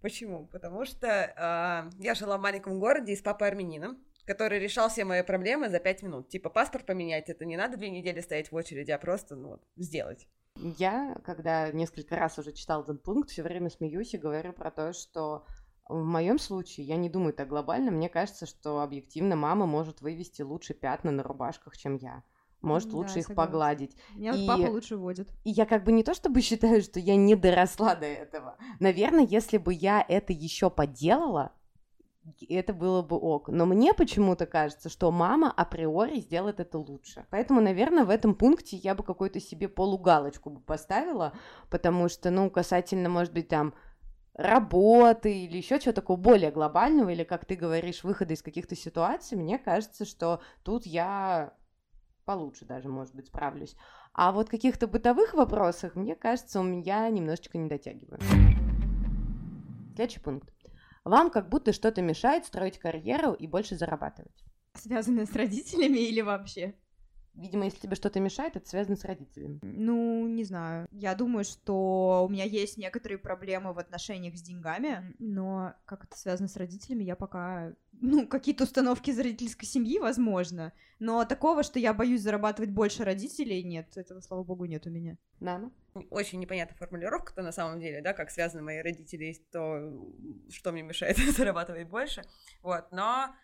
[0.00, 0.46] Почему?
[0.46, 5.04] Потому что а, я жила в маленьком городе и с папой армянином, который решал все
[5.04, 6.28] мои проблемы за пять минут.
[6.28, 10.28] Типа паспорт поменять, это не надо две недели стоять в очереди, а просто, ну, сделать.
[10.56, 14.92] Я, когда несколько раз уже читал этот пункт, все время смеюсь и говорю про то,
[14.92, 15.46] что
[15.88, 17.90] в моем случае я не думаю так глобально.
[17.90, 22.22] Мне кажется, что объективно мама может вывести лучше пятна на рубашках, чем я.
[22.60, 23.34] Может Да, лучше их согласна.
[23.34, 23.96] погладить.
[24.16, 25.28] Меня вот И- папа лучше водит.
[25.44, 28.56] И я как бы не то чтобы считаю, что я не доросла до этого.
[28.80, 31.52] Наверное, если бы я это еще поделала,
[32.48, 33.48] это было бы ок.
[33.48, 37.24] Но мне почему-то кажется, что мама априори сделает это лучше.
[37.30, 41.32] Поэтому, наверное, в этом пункте я бы какую-то себе полугалочку бы поставила,
[41.70, 43.72] потому что, ну, касательно, может быть, там
[44.34, 49.36] работы или еще чего такого более глобального, или, как ты говоришь, выхода из каких-то ситуаций,
[49.38, 51.54] мне кажется, что тут я
[52.28, 53.74] получше даже, может быть, справлюсь.
[54.12, 58.20] А вот каких-то бытовых вопросах, мне кажется, у меня немножечко не дотягиваю.
[59.94, 60.52] Следующий пункт.
[61.04, 64.44] Вам как будто что-то мешает строить карьеру и больше зарабатывать.
[64.74, 66.74] Связанная с родителями или вообще?
[67.32, 69.60] Видимо, если тебе что-то мешает, это связано с родителями.
[69.62, 70.86] Ну, не знаю.
[70.90, 76.18] Я думаю, что у меня есть некоторые проблемы в отношениях с деньгами, но как это
[76.18, 77.72] связано с родителями, я пока...
[78.00, 83.62] Ну, какие-то установки из родительской семьи, возможно, но такого, что я боюсь зарабатывать больше родителей,
[83.62, 85.16] нет, этого, слава богу, нет у меня.
[85.40, 85.72] Нана?
[86.10, 89.92] Очень непонятная формулировка-то на самом деле, да, как связаны мои родители и то,
[90.50, 92.22] что мне мешает зарабатывать больше.
[92.62, 93.34] Вот, но,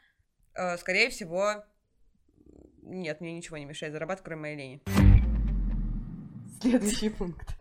[0.54, 1.64] э, скорее всего,
[2.82, 4.82] нет, мне ничего не мешает зарабатывать, кроме моей лени.
[6.60, 7.56] Следующий пункт.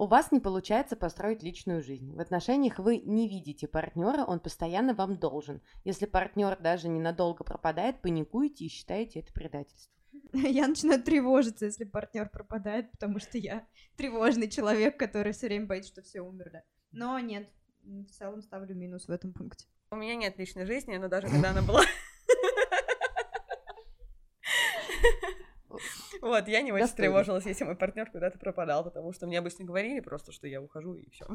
[0.00, 2.16] У вас не получается построить личную жизнь.
[2.16, 5.60] В отношениях вы не видите партнера, он постоянно вам должен.
[5.84, 9.94] Если партнер даже ненадолго пропадает, паникуете и считаете это предательством.
[10.32, 13.66] Я начинаю тревожиться, если партнер пропадает, потому что я
[13.98, 16.62] тревожный человек, который все время боится, что все умерли.
[16.92, 17.50] Но нет,
[17.82, 19.66] в целом ставлю минус в этом пункте.
[19.90, 21.82] У меня нет личной жизни, но даже когда она была...
[26.20, 30.00] Вот, я не очень тревожилась, если мой партнер куда-то пропадал, потому что мне обычно говорили
[30.00, 31.26] просто, что я ухожу и все.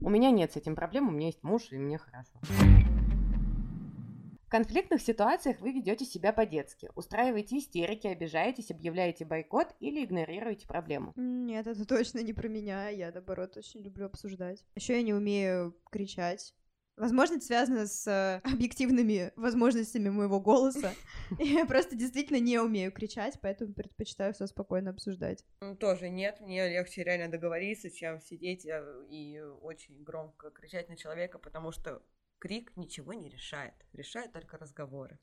[0.00, 2.32] У меня нет с этим проблем, у меня есть муж, и мне хорошо.
[4.46, 11.14] В конфликтных ситуациях вы ведете себя по-детски, устраиваете истерики, обижаетесь, объявляете бойкот или игнорируете проблему.
[11.16, 12.90] Нет, это точно не про меня.
[12.90, 14.62] Я, наоборот, очень люблю обсуждать.
[14.74, 16.52] Еще я не умею кричать.
[16.96, 20.92] Возможно, это связано с э, объективными возможностями моего голоса.
[21.38, 25.44] Я просто действительно не умею кричать, поэтому предпочитаю все спокойно обсуждать.
[25.62, 30.96] М, Тоже нет, мне легче реально договориться, чем сидеть э, и очень громко кричать на
[30.96, 32.02] человека, потому что
[32.38, 35.18] крик ничего не решает, решает только разговоры.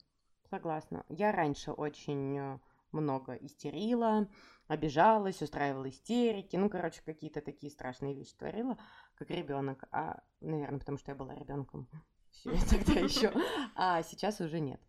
[0.50, 1.04] Согласна.
[1.08, 2.58] Я раньше очень э,
[2.90, 4.28] много истерила,
[4.66, 8.76] обижалась, устраивала истерики, ну, короче, какие-то такие страшные вещи творила,
[9.20, 9.84] как ребенок.
[9.92, 11.86] А, наверное, потому что я была ребенком
[12.30, 13.30] все тогда еще.
[13.76, 14.80] А сейчас уже нет.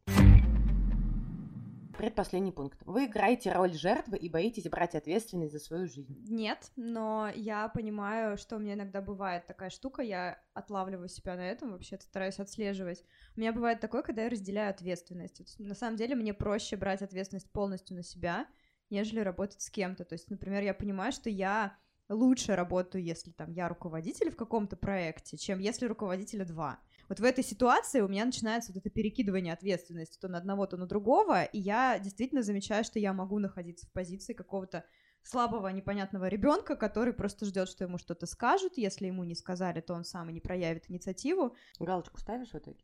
[1.98, 2.80] Предпоследний пункт.
[2.86, 6.18] Вы играете роль жертвы и боитесь брать ответственность за свою жизнь.
[6.30, 11.46] Нет, но я понимаю, что у меня иногда бывает такая штука, я отлавливаю себя на
[11.46, 13.04] этом, вообще стараюсь отслеживать.
[13.36, 15.60] У меня бывает такое, когда я разделяю ответственность.
[15.60, 18.48] На самом деле мне проще брать ответственность полностью на себя,
[18.90, 20.06] нежели работать с кем-то.
[20.06, 21.78] То есть, например, я понимаю, что я
[22.12, 26.80] лучше работаю, если там я руководитель в каком-то проекте, чем если руководителя два.
[27.10, 30.78] Вот в этой ситуации у меня начинается вот это перекидывание ответственности то на одного, то
[30.78, 34.86] на другого, и я действительно замечаю, что я могу находиться в позиции какого-то
[35.24, 38.78] слабого, непонятного ребенка, который просто ждет, что ему что-то скажут.
[38.78, 41.56] Если ему не сказали, то он сам и не проявит инициативу.
[41.80, 42.84] Галочку ставишь в итоге?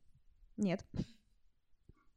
[0.55, 0.85] Нет.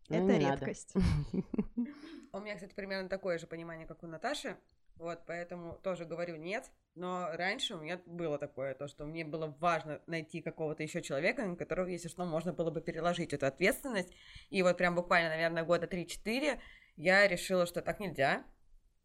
[0.09, 0.94] Ну, Это не редкость.
[2.33, 4.57] У меня, кстати, примерно такое же понимание, как у Наташи.
[5.00, 6.70] Вот, поэтому тоже говорю нет.
[6.94, 11.42] Но раньше у меня было такое, то, что мне было важно найти какого-то еще человека,
[11.46, 14.12] на которого, если что, можно было бы переложить эту ответственность.
[14.50, 16.60] И вот прям буквально, наверное, года 3-4
[16.96, 18.44] я решила, что так нельзя.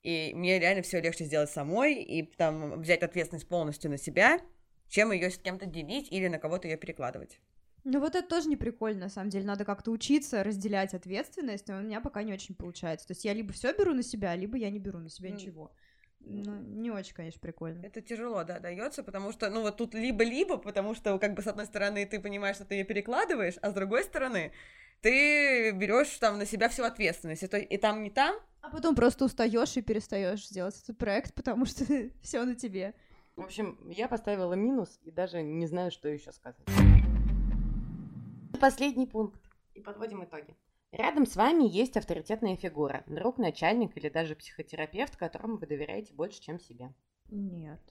[0.02, 4.42] И мне реально все легче сделать самой и там взять ответственность полностью на себя,
[4.90, 7.40] чем ее с кем-то делить или на кого-то ее перекладывать.
[7.86, 9.46] Ну вот это тоже не прикольно, на самом деле.
[9.46, 13.08] Надо как-то учиться разделять ответственность, но у меня пока не очень получается.
[13.08, 15.36] То есть я либо все беру на себя, либо я не беру на себя М.
[15.36, 15.72] ничего.
[16.28, 17.86] Ну, не очень, конечно, прикольно.
[17.86, 21.48] Это тяжело, да, дается, потому что, ну, вот тут либо-либо, потому что, как бы, с
[21.48, 24.52] одной стороны, ты понимаешь, что ты ее перекладываешь, а с другой стороны,
[25.02, 27.44] ты берешь там на себя всю ответственность.
[27.44, 31.36] И, то, и там, не там, А потом просто устаешь и перестаешь делать этот проект,
[31.36, 31.86] потому что
[32.22, 32.96] все на тебе.
[33.36, 36.66] В общем, я поставила минус и даже не знаю, что еще сказать.
[38.60, 39.40] Последний пункт.
[39.74, 40.56] И подводим итоги.
[40.98, 46.40] Рядом с вами есть авторитетная фигура, друг, начальник или даже психотерапевт, которому вы доверяете больше,
[46.40, 46.94] чем себе.
[47.30, 47.82] Нет.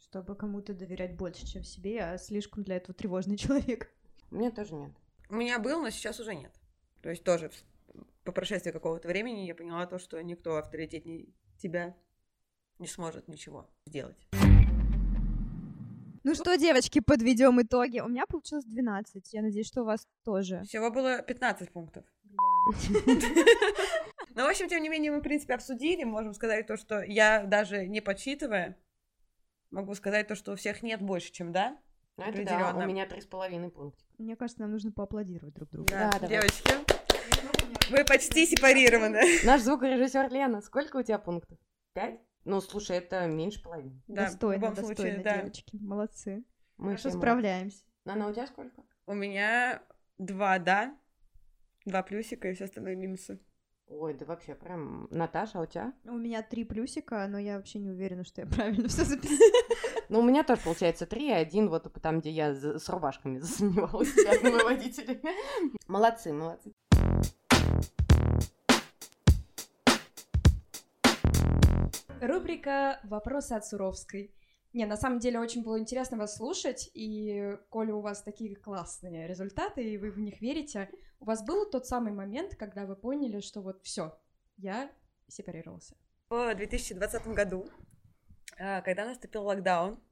[0.00, 3.94] Чтобы кому-то доверять больше, чем себе, я слишком для этого тревожный человек.
[4.32, 4.90] У меня тоже нет.
[5.30, 6.52] у меня был, но сейчас уже нет.
[7.00, 7.52] То есть тоже
[8.24, 11.28] по прошествии какого-то времени я поняла то, что никто авторитетнее
[11.58, 11.96] тебя
[12.80, 14.18] не сможет ничего сделать.
[16.24, 18.00] Ну что, девочки, подведем итоги.
[18.00, 19.34] У меня получилось 12.
[19.34, 20.62] Я надеюсь, что у вас тоже.
[20.64, 22.04] Всего было 15 пунктов.
[24.34, 26.04] Но, в общем, тем не менее, мы, в принципе, обсудили.
[26.04, 28.78] Можем сказать то, что я даже не подсчитывая,
[29.70, 31.76] могу сказать то, что у всех нет больше, чем да.
[32.16, 34.02] Ну, это да, у меня три с половиной пункта.
[34.16, 35.88] Мне кажется, нам нужно поаплодировать друг другу.
[35.90, 36.28] Да, давай.
[36.28, 36.72] девочки.
[37.90, 39.20] Вы почти сепарированы.
[39.44, 41.58] Наш звукорежиссер Лена, сколько у тебя пунктов?
[41.92, 42.18] Пять?
[42.44, 44.02] Ну, слушай, это меньше половины.
[44.06, 45.36] Да, достойно, в любом достойно, случае, да.
[45.38, 45.78] девочки.
[45.80, 46.44] Молодцы.
[46.76, 47.84] Мы Хорошо все справляемся.
[48.04, 48.82] Нана, у тебя сколько?
[49.06, 49.82] У меня
[50.18, 50.96] два да,
[51.84, 53.40] два плюсика и все остальные минусы.
[53.86, 55.06] Ой, да вообще прям...
[55.10, 55.92] Наташа, а у тебя?
[56.04, 59.38] У меня три плюсика, но я вообще не уверена, что я правильно все записала.
[60.10, 64.10] Ну, у меня тоже получается три, и один вот там, где я с рубашками засомневалась
[64.10, 65.30] с водителями.
[65.88, 66.72] Молодцы, молодцы.
[72.20, 74.34] Рубрика «Вопросы от Суровской».
[74.72, 79.28] Не, на самом деле очень было интересно вас слушать, и коли у вас такие классные
[79.28, 80.90] результаты, и вы в них верите,
[81.20, 84.18] у вас был тот самый момент, когда вы поняли, что вот все,
[84.56, 84.90] я
[85.28, 85.96] сепарировался.
[86.28, 87.68] В 2020 году,
[88.58, 90.02] а, когда наступил локдаун,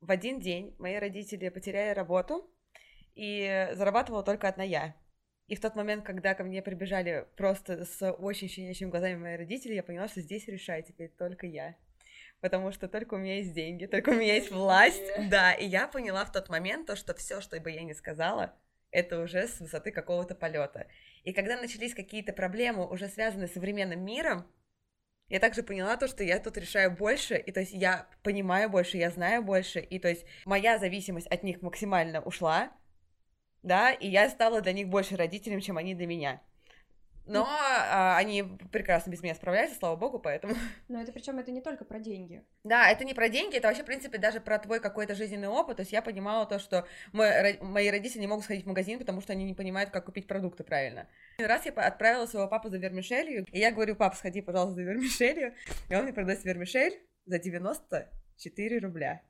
[0.00, 2.48] в один день мои родители потеряли работу,
[3.14, 4.94] и зарабатывала только одна я.
[5.48, 9.74] И в тот момент, когда ко мне прибежали просто с очень щенячьими глазами мои родители,
[9.74, 11.74] я поняла, что здесь решаю теперь только я.
[12.40, 15.02] Потому что только у меня есть деньги, только у меня есть власть.
[15.30, 18.56] Да, и я поняла в тот момент то, что все, что бы я ни сказала,
[18.90, 20.86] это уже с высоты какого-то полета.
[21.24, 24.46] И когда начались какие-то проблемы, уже связанные с современным миром,
[25.28, 28.98] я также поняла то, что я тут решаю больше, и то есть я понимаю больше,
[28.98, 32.70] я знаю больше, и то есть моя зависимость от них максимально ушла,
[33.62, 36.40] да, и я стала для них больше родителем, чем они для меня.
[37.24, 40.54] Но а, они прекрасно без меня справляются, слава богу, поэтому...
[40.88, 42.44] Но это причем это не только про деньги.
[42.64, 45.76] Да, это не про деньги, это вообще, в принципе, даже про твой какой-то жизненный опыт.
[45.76, 49.20] То есть я понимала то, что мой мои родители не могут сходить в магазин, потому
[49.20, 51.06] что они не понимают, как купить продукты правильно.
[51.38, 54.82] Один раз я отправила своего папу за вермишелью, и я говорю, пап, сходи, пожалуйста, за
[54.82, 55.54] вермишелью.
[55.88, 59.22] И он мне продаст вермишель за 94 рубля.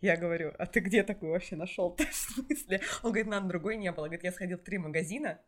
[0.00, 2.04] Я говорю, а ты где такую вообще нашел-то?
[2.10, 2.80] В смысле?
[3.02, 4.06] Он говорит, нам другой не было.
[4.06, 5.40] Говорит, я сходил в три магазина,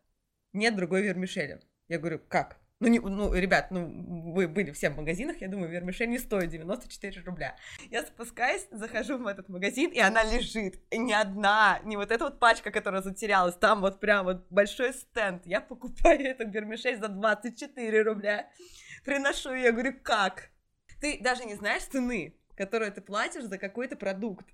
[0.53, 1.61] нет другой вермишели.
[1.87, 2.59] Я говорю, как?
[2.79, 6.49] Ну, не, ну, ребят, ну, вы были все в магазинах, я думаю, вермишель не стоит
[6.51, 7.55] 94 рубля.
[7.89, 10.79] Я спускаюсь, захожу в этот магазин, и она лежит.
[10.91, 14.93] И не одна, не вот эта вот пачка, которая затерялась, там вот прям вот большой
[14.93, 15.43] стенд.
[15.47, 18.47] Я покупаю эту вермишель за 24 рубля.
[19.03, 20.51] Приношу ее, говорю, как?
[21.01, 24.45] Ты даже не знаешь цены, которую ты платишь за какой-то продукт.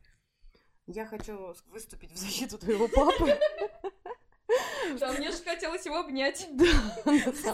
[0.86, 3.40] Я хочу выступить в защиту твоего папы.
[5.00, 6.48] Да, мне же хотелось его обнять.
[6.54, 6.66] Да,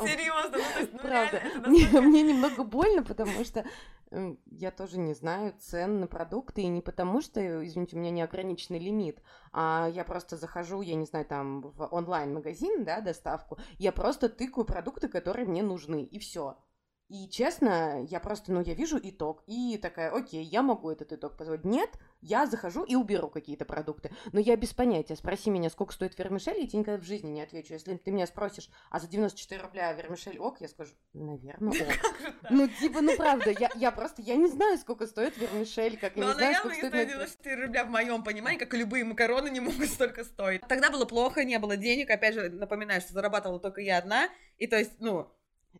[0.08, 1.38] Серьезно, ну, то есть, ну, Правда.
[1.38, 3.64] реально, это Мне, настолько- мне немного больно, потому что
[4.12, 8.10] э, я тоже не знаю цен на продукты, и не потому что, извините, у меня
[8.12, 9.22] неограниченный лимит,
[9.54, 14.66] а я просто захожу, я не знаю, там в онлайн-магазин, да, доставку, я просто тыкаю
[14.66, 16.58] продукты, которые мне нужны, и все.
[17.10, 21.36] И честно, я просто, ну, я вижу итог, и такая, окей, я могу этот итог
[21.38, 21.66] позволить.
[21.66, 21.90] Нет,
[22.22, 24.12] я захожу и уберу какие-то продукты.
[24.32, 25.16] Но я без понятия.
[25.16, 27.74] Спроси меня, сколько стоит вермишель, я тебе никогда в жизни не отвечу.
[27.74, 31.88] Если ты меня спросишь, а за 94 рубля вермишель ок, я скажу, наверное, ок.
[32.52, 36.22] Ну, типа, ну, правда, я, я просто, я не знаю, сколько стоит вермишель, как я
[36.22, 37.10] Но не она знаю, явно сколько не стоит...
[37.10, 40.62] стоит на- 94 рубля в моем понимании, как и любые макароны не могут столько стоить.
[40.68, 42.12] Тогда было плохо, не было денег.
[42.12, 44.30] Опять же, напоминаю, что зарабатывала только я одна.
[44.58, 45.32] И то есть, ну,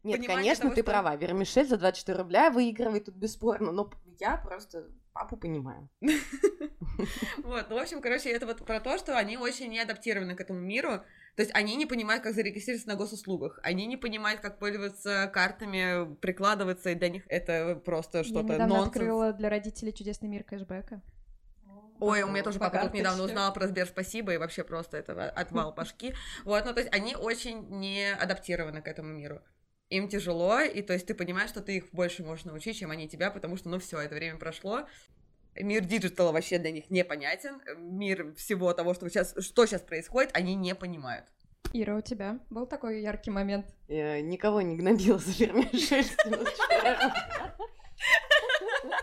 [0.04, 1.16] Нет, понимание конечно, того, ты что- права.
[1.16, 5.90] Вермишель за 24 рубля выигрывает тут бесспорно, но я просто папу понимаю.
[7.44, 10.42] Вот, ну, в общем, короче, это вот про то, что они очень не адаптированы к
[10.42, 10.98] этому миру.
[11.36, 13.58] То есть они не понимают, как зарегистрироваться на госуслугах.
[13.64, 18.68] Они не понимают, как пользоваться картами, прикладываться, и для них это просто Я что-то недавно
[18.68, 18.88] нонсенс.
[18.90, 21.02] открыла для родителей чудесный мир кэшбэка.
[22.02, 23.24] Ой, у меня тоже папа тут недавно карточке.
[23.34, 26.14] узнал про Сбер спасибо, и вообще просто это отвал башки.
[26.44, 29.42] Вот, ну то есть они очень не адаптированы к этому миру.
[29.90, 33.08] Им тяжело, и то есть ты понимаешь, что ты их больше можешь научить, чем они
[33.08, 34.88] тебя, потому что, ну все, это время прошло.
[35.56, 37.62] Мир диджитала вообще для них непонятен.
[37.78, 41.26] Мир всего того, что сейчас, что сейчас происходит, они не понимают.
[41.74, 43.66] Ира, у тебя был такой яркий момент?
[43.88, 46.06] Я никого не гнобила за вермишель.
[48.00, 49.00] с 94 рубля.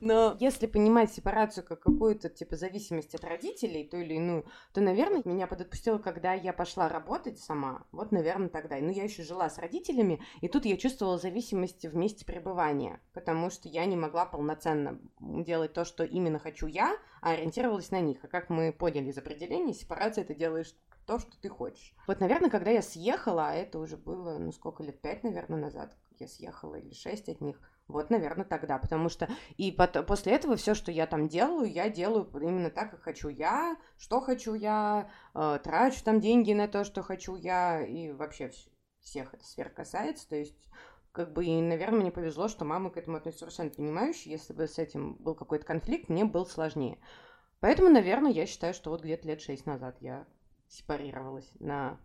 [0.00, 5.22] Но если понимать сепарацию как какую-то типа зависимость от родителей, ту или иную, то, наверное,
[5.24, 7.86] меня подотпустило, когда я пошла работать сама.
[7.92, 8.76] Вот, наверное, тогда.
[8.80, 13.50] Ну, я еще жила с родителями, и тут я чувствовала зависимость в месте пребывания, потому
[13.50, 18.18] что я не могла полноценно делать то, что именно хочу я, а ориентировалась на них.
[18.24, 20.74] А как мы поняли из определения, сепарация ты делаешь
[21.06, 21.94] то, что ты хочешь.
[22.06, 25.96] Вот, наверное, когда я съехала, а это уже было, ну, сколько лет, пять, наверное, назад,
[26.18, 27.58] я съехала, или шесть от них,
[27.88, 31.88] вот, наверное, тогда, потому что и пот- после этого все, что я там делаю, я
[31.90, 36.84] делаю именно так, как хочу я, что хочу я, э, трачу там деньги на то,
[36.84, 38.70] что хочу я, и вообще вс-
[39.00, 40.68] всех эта сфер касается, то есть
[41.12, 44.30] как бы, и, наверное, мне повезло, что мама к этому относится совершенно понимающе.
[44.30, 46.98] Если бы с этим был какой-то конфликт, мне было сложнее.
[47.60, 50.26] Поэтому, наверное, я считаю, что вот где-то лет шесть назад я
[50.68, 52.00] сепарировалась на...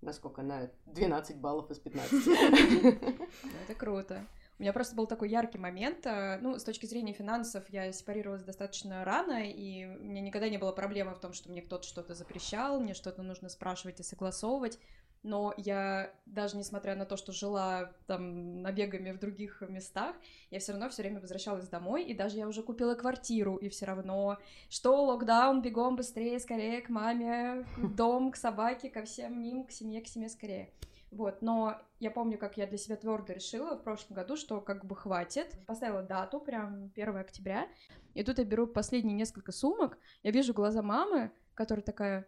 [0.00, 0.42] На сколько?
[0.42, 2.26] На 12 баллов из 15.
[3.44, 4.26] Ну, Это круто.
[4.60, 6.04] У меня просто был такой яркий момент.
[6.04, 10.58] э, Ну, с точки зрения финансов, я сепарировалась достаточно рано, и у меня никогда не
[10.58, 14.78] было проблемы в том, что мне кто-то что-то запрещал, мне что-то нужно спрашивать и согласовывать.
[15.22, 20.14] Но я, даже несмотря на то, что жила там набегами в других местах,
[20.50, 23.86] я все равно все время возвращалась домой, и даже я уже купила квартиру, и все
[23.86, 24.36] равно,
[24.68, 29.70] что локдаун, бегом быстрее, скорее к маме, в дом, к собаке, ко всем ним, к
[29.70, 30.68] семье, к семье скорее.
[31.10, 34.84] Вот, но я помню, как я для себя твердо решила в прошлом году, что как
[34.84, 35.56] бы хватит.
[35.66, 37.68] Поставила дату, прям 1 октября.
[38.14, 42.26] И тут я беру последние несколько сумок, я вижу глаза мамы, которая такая,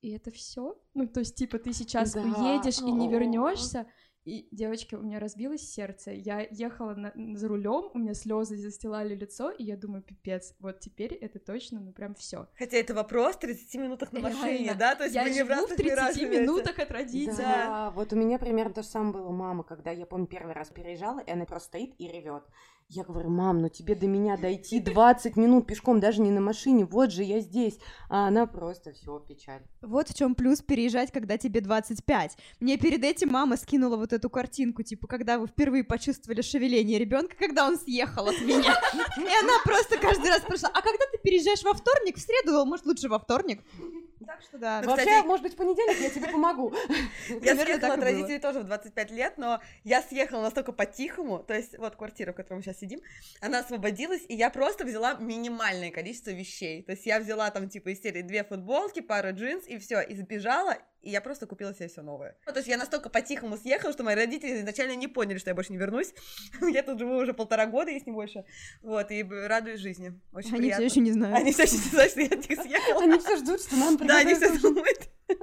[0.00, 0.80] и это все?
[0.94, 2.22] Ну, то есть, типа, ты сейчас Да.
[2.22, 3.86] уедешь и не вернешься.
[4.28, 6.10] И, девочки, у меня разбилось сердце.
[6.12, 10.80] Я ехала на- за рулем, у меня слезы застилали лицо, и я думаю, пипец, вот
[10.80, 12.46] теперь это точно, ну прям все.
[12.58, 14.74] Хотя это вопрос в 30 минутах на машине, Реально.
[14.74, 14.94] да?
[14.96, 16.40] То есть я вы не в в разных мирах 30 живете.
[16.42, 17.36] минутах от родителя.
[17.38, 20.68] Да, вот у меня примерно то же самое было мама, когда я помню первый раз
[20.68, 22.44] переезжала, и она просто стоит и ревет.
[22.90, 26.86] Я говорю, мам, ну тебе до меня дойти 20 минут пешком, даже не на машине,
[26.86, 27.78] вот же я здесь.
[28.08, 29.60] А она просто все печаль.
[29.82, 32.38] Вот в чем плюс переезжать, когда тебе 25.
[32.60, 37.36] Мне перед этим мама скинула вот эту картинку, типа, когда вы впервые почувствовали шевеление ребенка,
[37.38, 38.74] когда он съехал от меня.
[39.18, 42.86] И она просто каждый раз спрашивала, а когда ты переезжаешь во вторник, в среду, может,
[42.86, 43.60] лучше во вторник?
[44.26, 44.80] Так что да.
[44.82, 46.72] Ну, Вообще, кстати- может быть, в понедельник я тебе помогу.
[47.40, 51.78] Я съехала от родителей тоже в 25 лет, но я съехала настолько по-тихому, то есть
[51.78, 53.00] вот квартира, в которой мы сейчас сидим,
[53.40, 56.82] она освободилась, и я просто взяла минимальное количество вещей.
[56.82, 60.14] То есть я взяла там типа из серии две футболки, пару джинс, и все, и
[60.14, 62.36] сбежала, и я просто купила себе все новое.
[62.46, 65.54] Ну, то есть я настолько по-тихому съехала, что мои родители изначально не поняли, что я
[65.54, 66.12] больше не вернусь.
[66.60, 68.44] Я тут живу уже полтора года, если не больше.
[68.82, 70.20] Вот, и радуюсь жизни.
[70.32, 70.88] Очень Они приятно.
[70.88, 71.36] все еще не знают.
[71.36, 73.02] Они все еще не знают, что я от них съехала.
[73.02, 75.08] Они все ждут, что нам Да, они все думают.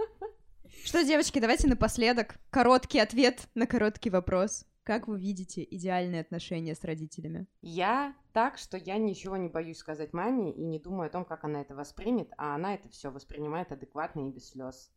[0.86, 4.66] Что, девочки, давайте напоследок короткий ответ на короткий вопрос.
[4.86, 7.48] Как вы видите идеальные отношения с родителями?
[7.64, 11.44] Я так, что я ничего не боюсь сказать маме и не думаю о том, как
[11.44, 14.92] она это воспримет, а она это все воспринимает адекватно и без слез.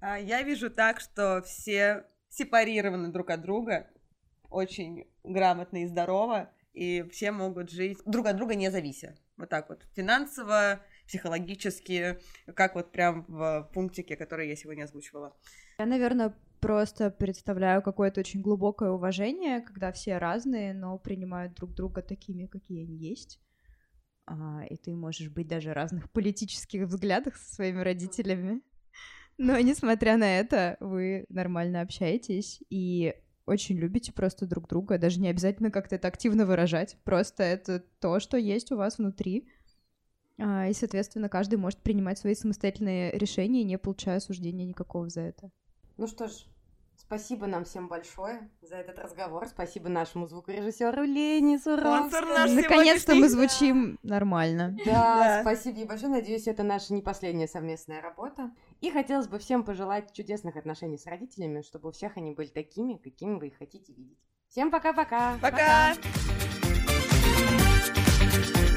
[0.00, 3.88] А, Я вижу так, что все сепарированы друг от друга,
[4.50, 9.16] очень грамотно и здорово, и все могут жить друг от друга не завися.
[9.38, 9.86] Вот так вот.
[9.94, 12.18] Финансово, психологически,
[12.54, 15.34] как вот прям в пунктике, который я сегодня озвучивала.
[15.78, 22.00] Я, наверное, просто представляю какое-то очень глубокое уважение, когда все разные, но принимают друг друга
[22.00, 23.40] такими, какие они есть.
[24.26, 28.62] А, и ты можешь быть даже разных политических взглядах со своими родителями.
[29.38, 35.28] Но, несмотря на это, вы нормально общаетесь, и очень любите просто друг друга, даже не
[35.28, 39.48] обязательно как-то это активно выражать, просто это то, что есть у вас внутри,
[40.38, 45.50] а, и, соответственно, каждый может принимать свои самостоятельные решения, не получая осуждения никакого за это.
[45.96, 46.32] Ну что ж,
[47.12, 49.46] Спасибо нам всем большое за этот разговор.
[49.46, 52.54] Спасибо нашему звукорежиссеру Лене Суровскому.
[52.54, 54.74] Наконец-то мы звучим нормально.
[54.86, 56.10] Да, да, спасибо ей большое.
[56.10, 58.50] Надеюсь, это наша не последняя совместная работа.
[58.80, 62.94] И хотелось бы всем пожелать чудесных отношений с родителями, чтобы у всех они были такими,
[62.94, 64.16] какими вы их хотите видеть.
[64.48, 65.36] Всем пока-пока.
[65.42, 65.50] Пока!
[65.50, 65.96] пока.
[68.40, 68.71] пока.